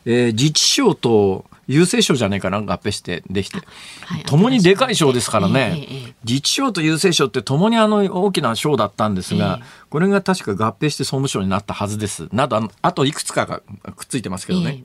[0.05, 3.57] えー自治省と郵政省じゃねえかな合併してできて、
[4.01, 9.87] はい共にでかい省ですからええね、ええ自治省と郵政省って共にあの大きな省だったんですが、ええ。
[9.89, 12.27] これが確か合併して総務省になったはずです。
[12.31, 13.61] などあといくつかが
[13.95, 14.83] くっついてますけどね。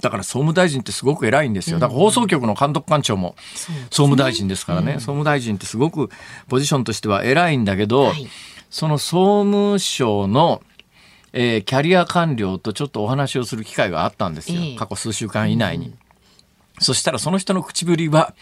[0.00, 1.78] だから総務大臣ってすごく偉いんですよ。
[1.78, 3.34] だから放送局の監督官庁も
[3.90, 4.94] 総務大臣ですからね。
[4.94, 6.10] 総務大臣ってすごく
[6.48, 8.28] ポジションとしては偉いんだけど、はい。
[8.68, 10.60] その総務省の、
[11.38, 14.60] えーキャリア官僚とちょっとお話をする機会があったんですよ。
[14.60, 15.94] ええ過去数週間以内に。
[16.80, 18.34] そしたらその人の口ぶりは、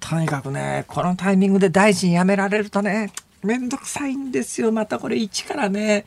[0.00, 3.10] とにかくね、このタイミングで大臣辞められるとね、
[3.42, 4.70] めんどくさいんですよ。
[4.70, 6.04] またこれ一からね、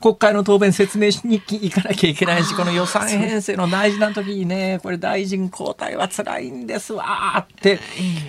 [0.00, 7.80] 国会の答弁説明しに行かなきゃいけないし、この予算編成の大事な時にね、これ大臣交代は辛いんですわーって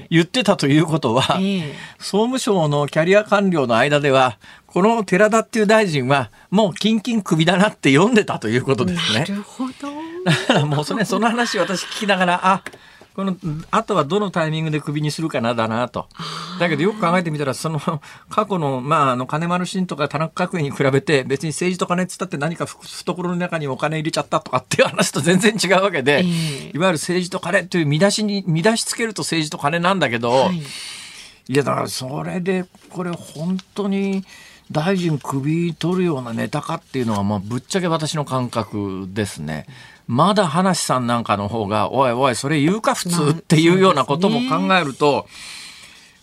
[0.09, 4.37] 言ってたということは、ええ総務省のキャリア官僚の間では、
[4.75, 9.25] この寺田っていう大臣は、もうキンキン首だなって読んでたということですねな。
[9.25, 9.71] るほど。
[10.25, 12.61] だからもうそれ、その話私聞きながら、あ、
[13.15, 13.37] この、
[13.71, 16.09] あとはどのタイミングでクビにするかなだなと。
[16.59, 17.79] だけどよく考えてみたら、その、
[18.29, 30.61] 過去の、まあ、あの、金丸信とか田中角栄に比べて、別に政治と金っつったって何かふ懐の中にお金入れちゃったとかっていう話と全然違うわけで、ええいわゆる政治と金という見出しに、見出しつけると政治と金なんだけど、はい
[31.47, 34.23] いやだからそれでこれ本当に
[34.71, 39.67] 大臣首取るようなネタかっていうのはまあぶっちゃけ私の感覚ですね。
[40.07, 45.27] まだ話さんなんかの方がおいおいそれ言うか普通っていうようなことも考えると。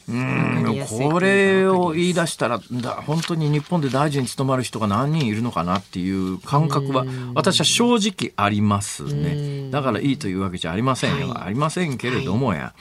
[0.08, 9.70] うんこれを言い出したらだ本当に日本で大臣に務まる人が何人いるのかなっていう感覚は私は正直ありますね。
[9.70, 11.44] だからいいというわけじゃありませんよ、はい。
[11.44, 12.74] ありませんけれどもや、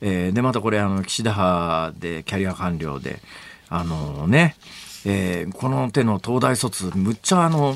[0.00, 3.20] えーでまたこれあの岸田派でキャリア官僚で
[3.68, 4.56] あのね、
[5.04, 7.74] えーこの手の東大卒むっちゃあの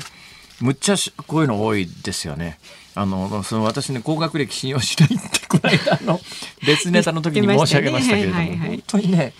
[0.61, 2.59] むっちゃしこういうの多いですよね。
[2.95, 6.21] あのその私ね高学歴信用しないってこの間の
[6.65, 8.69] 別ネタの時に申し上げましたけれども、ねはいはいはい。
[8.69, 9.33] 本当にね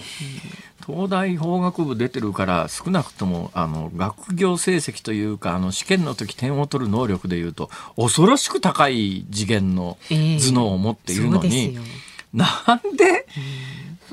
[0.85, 11.81] 東大法学部出てるから少なくともあの学業成績というかあの試験の時点を取る能力でいうと恐ろしく高い次元のええ頭脳を持っているのに、そうですよ。
[12.33, 13.25] なんで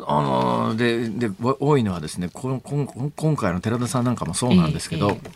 [0.06, 5.30] あのでで多いのはですねこの今今回の寺田さんなんかもそうなんですけど、ええ、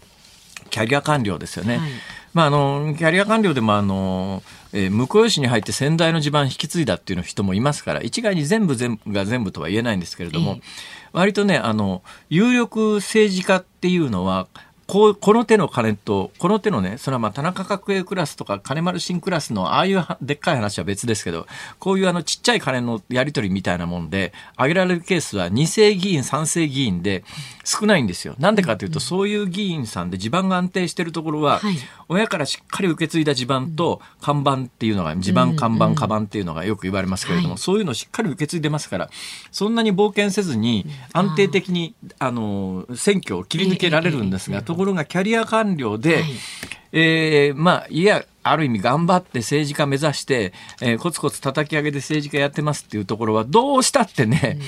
[0.71, 1.79] キャリア官僚ですよね。
[1.79, 1.91] はい。
[2.37, 4.43] まあ、あのキャリア官僚でもあの、
[4.75, 10.61] えー、婿養子に入って先代の地盤引き継いだっていう人もいますから一概に全部全部が全部とは言えないんですけれども、えー、
[11.15, 14.49] 割とねあの有力政治家っていうのは
[14.87, 21.47] こうこの手の金とこの手のねそれはまあ田中角栄クラスとか金丸新クラスのああいうでっかい話は別ですけど
[21.78, 27.24] こういうあのちっちゃい金のやり取りみたいなもんで挙げられるケースは2世議員3世議員で
[27.66, 28.37] 少ないんですよ。
[28.39, 31.61] なんでかというと、そういう議員さんで地盤が安定しているところは、
[32.09, 39.11] 親からしっかり受け継いだ地盤と看板っていうのが地盤看板カバンっていうのがよく言われますけれども、そういうのをしっかり受け継いでますから
[39.51, 46.22] そんなに冒険せずに安定的にあの選挙を切り抜けられるんですが、ところがキャリア官僚で、
[46.93, 54.59] えー、まあいやある意味頑張って政治家目指して、えー、コツコツ叩き上げで政治家やってますっていうところはどうしたってね、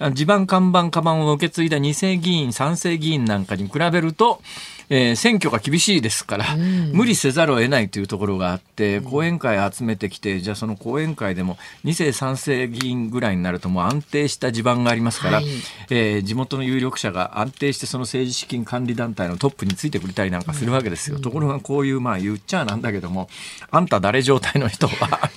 [0.00, 4.42] うん、地盤看板カバンを受け継いだ2世議員3世議員なんかに比べると
[4.90, 15.46] えー、選挙が厳しいですから、うん、無理せざるを得ないというところがあって、講演会集めてきて、じゃあその講演会でも2世3世議員ぐらいになるともう安定した地盤がありますから、はい、
[15.90, 21.16] えー、地元の有力者が安定してその政治資金管理団体のトップについてくれたりなんかするわけですよ。
[21.16, 23.28] うん、ところがこういう、まあ言っちゃなんだけども、
[23.70, 25.30] あんた誰状態の人は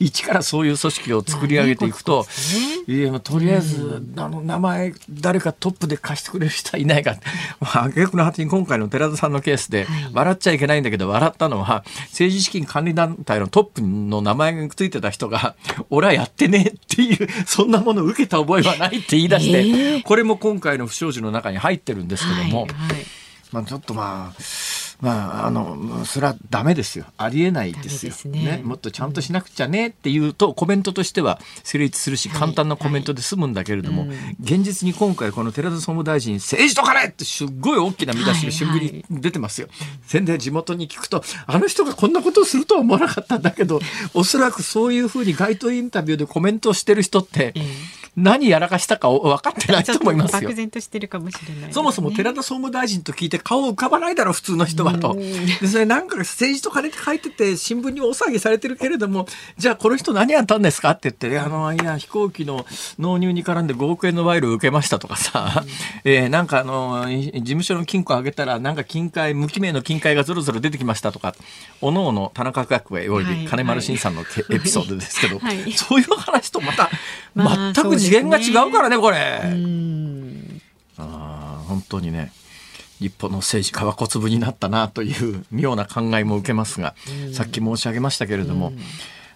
[0.00, 2.26] 一からそういう組織を作り上げていくと、
[2.86, 7.16] いやとりあえず、あの名前誰かトップで貸してくれる人はいないか。
[7.60, 15.54] まあ、挙句の果てに今回の寺田さんのケースで、笑っちゃいけないんだけど、笑ったのは、政治資金管理団体のトップの名前がついてた人が、
[15.90, 22.66] 俺はやってねえっていう、そんなものを受けた覚えはないって言い出して、これも今回の不祥事の中に入ってるんですけども、
[23.52, 24.42] まあちょっとまあ、
[25.00, 27.06] まあ、あの、それはダメですよ。
[27.16, 28.12] ありえないですよ。
[28.12, 39.68] すね、ね、もっとちゃんとしなくちゃねっていうと、コメントとしては成立するし、簡単なコメントで済むんだけれども、はいはい、現実に今回この寺田総務大臣、政治と金ってすっごい大きな見出しが新聞に出てますよ。
[40.06, 43.80] 全然地元に聞くと、あの人がこんなことをするとは思わなかったんだけど、
[44.12, 47.54] おそらくそういうふうに街頭インタビューでコメントをしてる人って、
[48.16, 50.40] 何やらかしたか分かってないと思いますよ。
[50.42, 55.14] 漠然としてるかもしれない、ね、そもそも寺田総務大臣と聞いて顔浮かばないだろう普通の人はと。
[55.14, 59.26] でそれなんか政治と金って書いてて新聞に大騒ぎされてるけれども
[59.58, 62.66] じゃあこの人何やったんですかって言って、あのいや飛行機の
[62.98, 65.64] 納入に絡んで5億円の賄賂を受けましたとかさ、
[66.04, 71.34] えー、なんかあの事務所の金庫上げたらなんか金塊無記名の金塊がぞろぞろ出てきましたとか。
[71.82, 76.90] おのおの田中角栄および金丸信さんの、はい、エピソードですけど、はい、そういう話とまた
[77.36, 79.42] 全く次元が違うからね、これ。
[80.98, 82.32] あ本当にね。
[83.00, 86.94] 日本の政治家は小粒になったなという妙な考えも受けますが、
[87.32, 88.72] さっき申し上げましたけれども、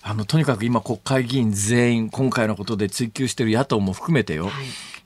[0.07, 4.53] あのとにかく今国会議員全員今回のことで追及している野党も含めてよ、はい、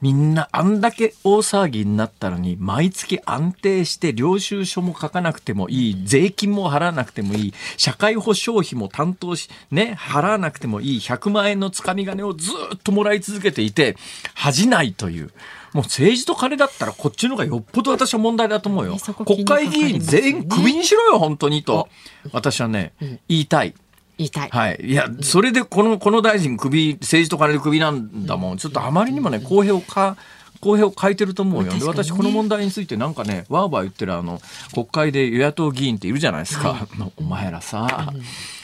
[0.01, 13.97] みんなあんだけ大騒ぎになったのに毎月安定して領収書も書かなくてもいい税金も払わなくてもいい社会保障費も担当しね払わなくてもいい100万円のつかみ金をずっともらい続けていて
[14.35, 15.31] 恥じないという。
[15.75, 18.97] もう政治と金だったらこっちの方がよっぽど私は問題だと思うよ。
[19.27, 21.91] 国会議員全員クビにしろよ、本当にと。
[22.33, 22.95] 私はね、
[23.29, 23.75] 言いたい。
[24.19, 24.49] 言いたい。
[24.51, 24.79] はい。
[24.83, 28.59] いや、それでこの、この大臣首、政治と金で首なんだもん。
[28.59, 30.17] ちょっとあまりにもね、公平をか、
[30.61, 31.73] 公平を変えてると思うよ。
[31.73, 34.41] で、私この問題についてなんかね、わーわー言ってるあの、
[34.75, 36.71] 国会で与野党議員っているじゃないですか。
[36.71, 38.13] はい、 お前らさ、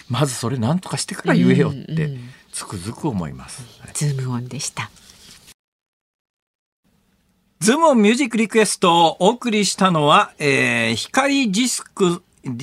[0.08, 2.18] まずそれ何とかしてから言えよって、
[2.52, 3.62] つくづく思います。
[3.94, 4.90] ズームオンでした。
[7.60, 12.22] ズームオンミュージックリクエストをお送りしたのは、えー、光ディスク、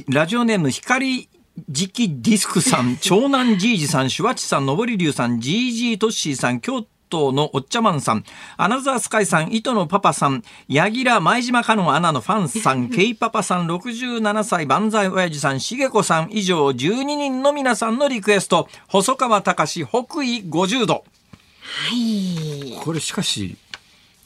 [0.09, 1.29] ラジオネーム光
[1.71, 8.23] 次期ディスクさん、 長男じいじさん、シュワチさん、のぼりりゅうさん、ジージートッシーさん、京都のおっちゃまんさん、
[8.57, 20.93] アナザースカイさん、糸のパパさん、柳楽前島かのアナのファンさん、 ケイパパさん、67歳、万歳親父さん、しげこさん、以上12人の皆さんのリクエスト、細川隆北緯五十度。
[20.93, 21.03] は
[21.93, 22.77] い。
[22.81, 23.57] これしかし、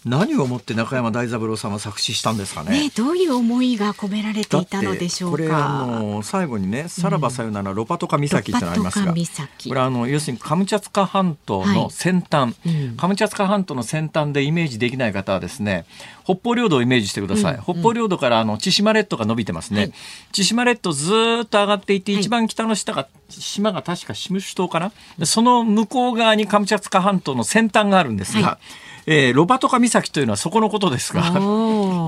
[0.05, 5.37] 何を思って中山大三郎さんは作詞したんですかね、ね、どういう思いが込められていたのでしょうか。
[5.37, 15.85] これあの最後にね「さらばさよならロパトカ岬」ってのありますが、これあの要するにカムチャツカ半島の先端、はいうん、カムチャツカ半島の先端でイメージできない方はですね
[16.23, 19.93] 北方領土をイメージしてください、うん、北方領土からあの千島列島が伸びてますね、はい、
[20.31, 21.11] 千島列島ず
[21.43, 24.91] っと上がっていて、一番北の下が島が確かシムシュ島かな。
[25.25, 31.21] その向こう側にカムチャツカ半島の先端があるんですが、はいえー、ロバトカ岬というのはそこのことですが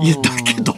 [0.02, 0.74] いやだけど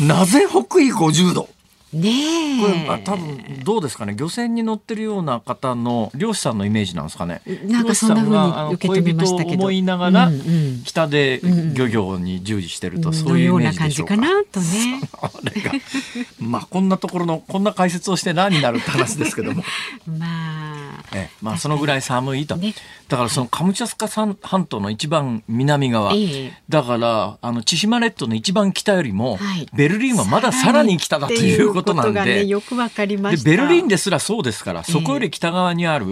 [0.00, 1.48] なぜ北緯50度？
[1.92, 2.60] ねえ。
[2.60, 4.14] これあ多分どうですかね？
[4.16, 7.40] 漁船に乗ってるような方の漁師さんのイメージなんですかね？
[7.66, 9.58] なんかそんな風に受け止めましたけど。
[9.58, 10.82] 思いながらうんうん。
[10.84, 11.40] 北で
[11.74, 14.16] 漁業に従事してると、そういうイメージでしょうか？
[14.16, 15.00] な感じかなとね。
[15.22, 15.72] あれが。
[16.40, 19.62] まあこんなところのこんな解説をして何になるって話ですけども、
[20.06, 21.04] まあ。
[21.14, 21.36] ええ。
[21.40, 22.74] まあそのぐらい寒いと、ね。
[23.08, 26.52] だからそのカムチャツカ半島の一番南側、ええ。
[26.68, 29.66] だからあの千島列島の一番北よりも、はい。
[29.74, 32.46] ベルリンはまださらに北だということなんっていうことがね、で。
[32.46, 33.50] よくわかりまでした。
[33.50, 36.06] ベルリンですらそうですから、そこより北側にある、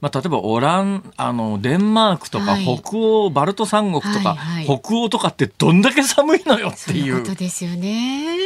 [0.00, 8.38] まあ、例えばオランあのデンマークとか、はい北欧バルト三国とか、はいはい北欧とかってどんだけ寒いのよってそういいううことですよね。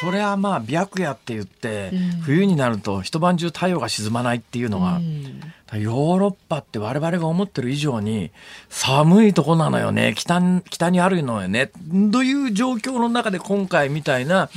[0.00, 5.40] それはまあ白夜って言って、うん冬になると一晩中太陽が沈まないっていうのが、うん
[5.76, 8.30] ヨーロッパって我々が思ってる以上に
[8.68, 10.14] 寒いとこなのよね。
[10.16, 11.70] 北に北にあるのよね。
[12.12, 14.50] という状況の中で今回みたいな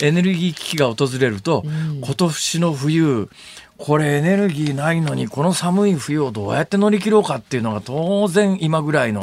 [0.00, 2.00] エネルギー危機が訪れると、うん。
[2.00, 3.28] 今年の冬
[3.78, 9.22] これエネルギーないのにこの寒い冬をどうやって乗り切ろうかっていうのが当然今ぐらいの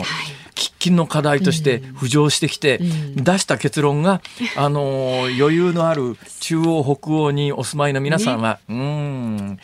[0.55, 3.23] 喫緊の課題として浮上してきて、うん。
[3.23, 4.21] 出した結論が、
[4.55, 9.59] あのー余裕のある中央北欧にお住まいの皆さんは、うーん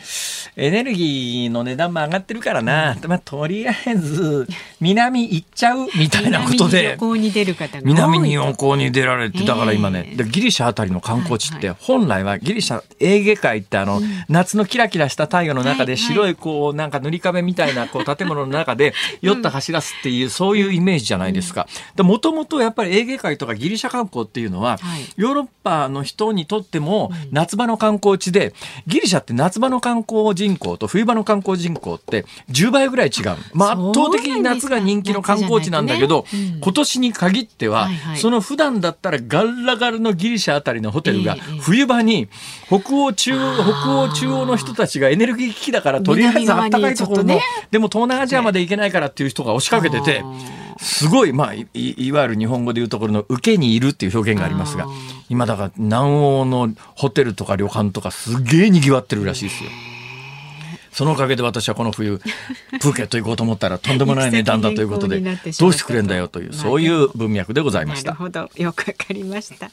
[0.56, 4.46] エネルギーの値段も上がってるからな、まあ、とりあえず
[4.80, 6.98] 南行っちゃうみたいなこと南にで旅。
[6.98, 21.66] 行に出る方が南に四行に出られて、ええだから今ね、でギリシャあたりの観光地って、はい本来はギリシャエーゲ海ってあの、夏のキラキラした太陽の中はいで白いこうなんか塗り壁みたいな こう建物の中で酔った走らすっていうそういうイメージじゃないですか。
[21.98, 25.06] もともとやっぱりエーゲ海とかギリシャ観光っていうのは、はい。
[25.16, 28.54] ヨーロッパの人にとっても夏場の観光地で、
[28.86, 33.36] ギリシャって夏場の観光人口と冬場の観光人口って10倍ぐらい違う。
[33.54, 36.60] まあ、圧倒的に夏が人気の観光地なんだけど、ねうん。
[36.60, 38.18] 今年に限っては、はいはい。
[38.18, 42.28] その普段だったらガラガラのギリシャあたりのホテルが冬場に
[42.66, 47.42] 北欧中央北欧中央の人たちがエネルギー危機だからとりあえずあったかいところの、ね。
[47.70, 50.24] でも東南アジアまで行けないからっていう人が押しかけてて
[50.78, 54.86] すごいまあいいいわゆる日本語でいうところの受けにいるっていう表現がありますが
[55.28, 59.70] 今だから南欧のホテルとか旅館とかすげえ賑わってるらしいですよ。
[60.92, 68.12] そのおかげで私はこの冬プーケット行こうと思ったらとんでもない値段だということでどうしてくれんだよというそういう文脈でございました。
[68.12, 68.50] なるほど。
[68.56, 69.70] よくわかりました。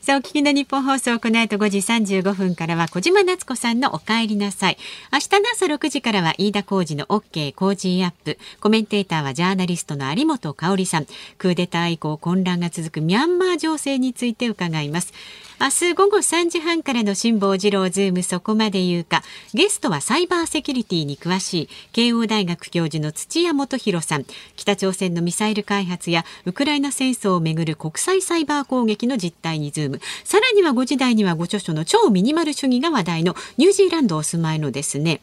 [0.00, 4.78] さあ、お聞きの日本放送、この後5時35分からは小島夏子さんのお帰りなさい。
[5.12, 8.38] 明日の朝6時からは飯田浩二の OK 工事アップ。
[8.60, 11.06] コメンテーターはジャーナリストの有本香里さん。
[11.38, 15.12] クーデター以降混乱が続くミャンマー情勢について伺います。
[15.60, 19.24] 明日午後3時半からの辛坊治郎ズームそこまで言うか。
[19.54, 24.24] ゲストはサイバーセキュリティに詳しい慶応大学教授の土屋大洋さん。
[24.54, 30.00] 北朝鮮のミサイル開発やウクライナ戦争をめぐる国際サイバー攻撃の実態にズーム。
[30.22, 35.20] さらには5時台にはご著書の超ミニマル主義が話題のニュージーランドお住まいのですね。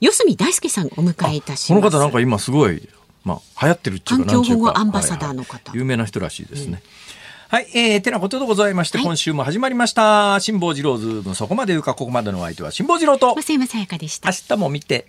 [0.00, 1.68] 四角大輔さんお迎えいたします。
[1.68, 2.88] この方なんか今すごい、
[3.24, 6.82] まあ、流行ってるっていうか環境保護アンバサダーの方はいはい有名な人らしいですね。
[7.48, 10.40] はい、えー、てなことでございまして、今週も始まりました。
[10.40, 14.56] 辛坊治郎ズーム、そこまで言うか、ここまでのお相手は辛坊治郎と、増山さやかでした明。
[14.56, 15.06] 日も見て。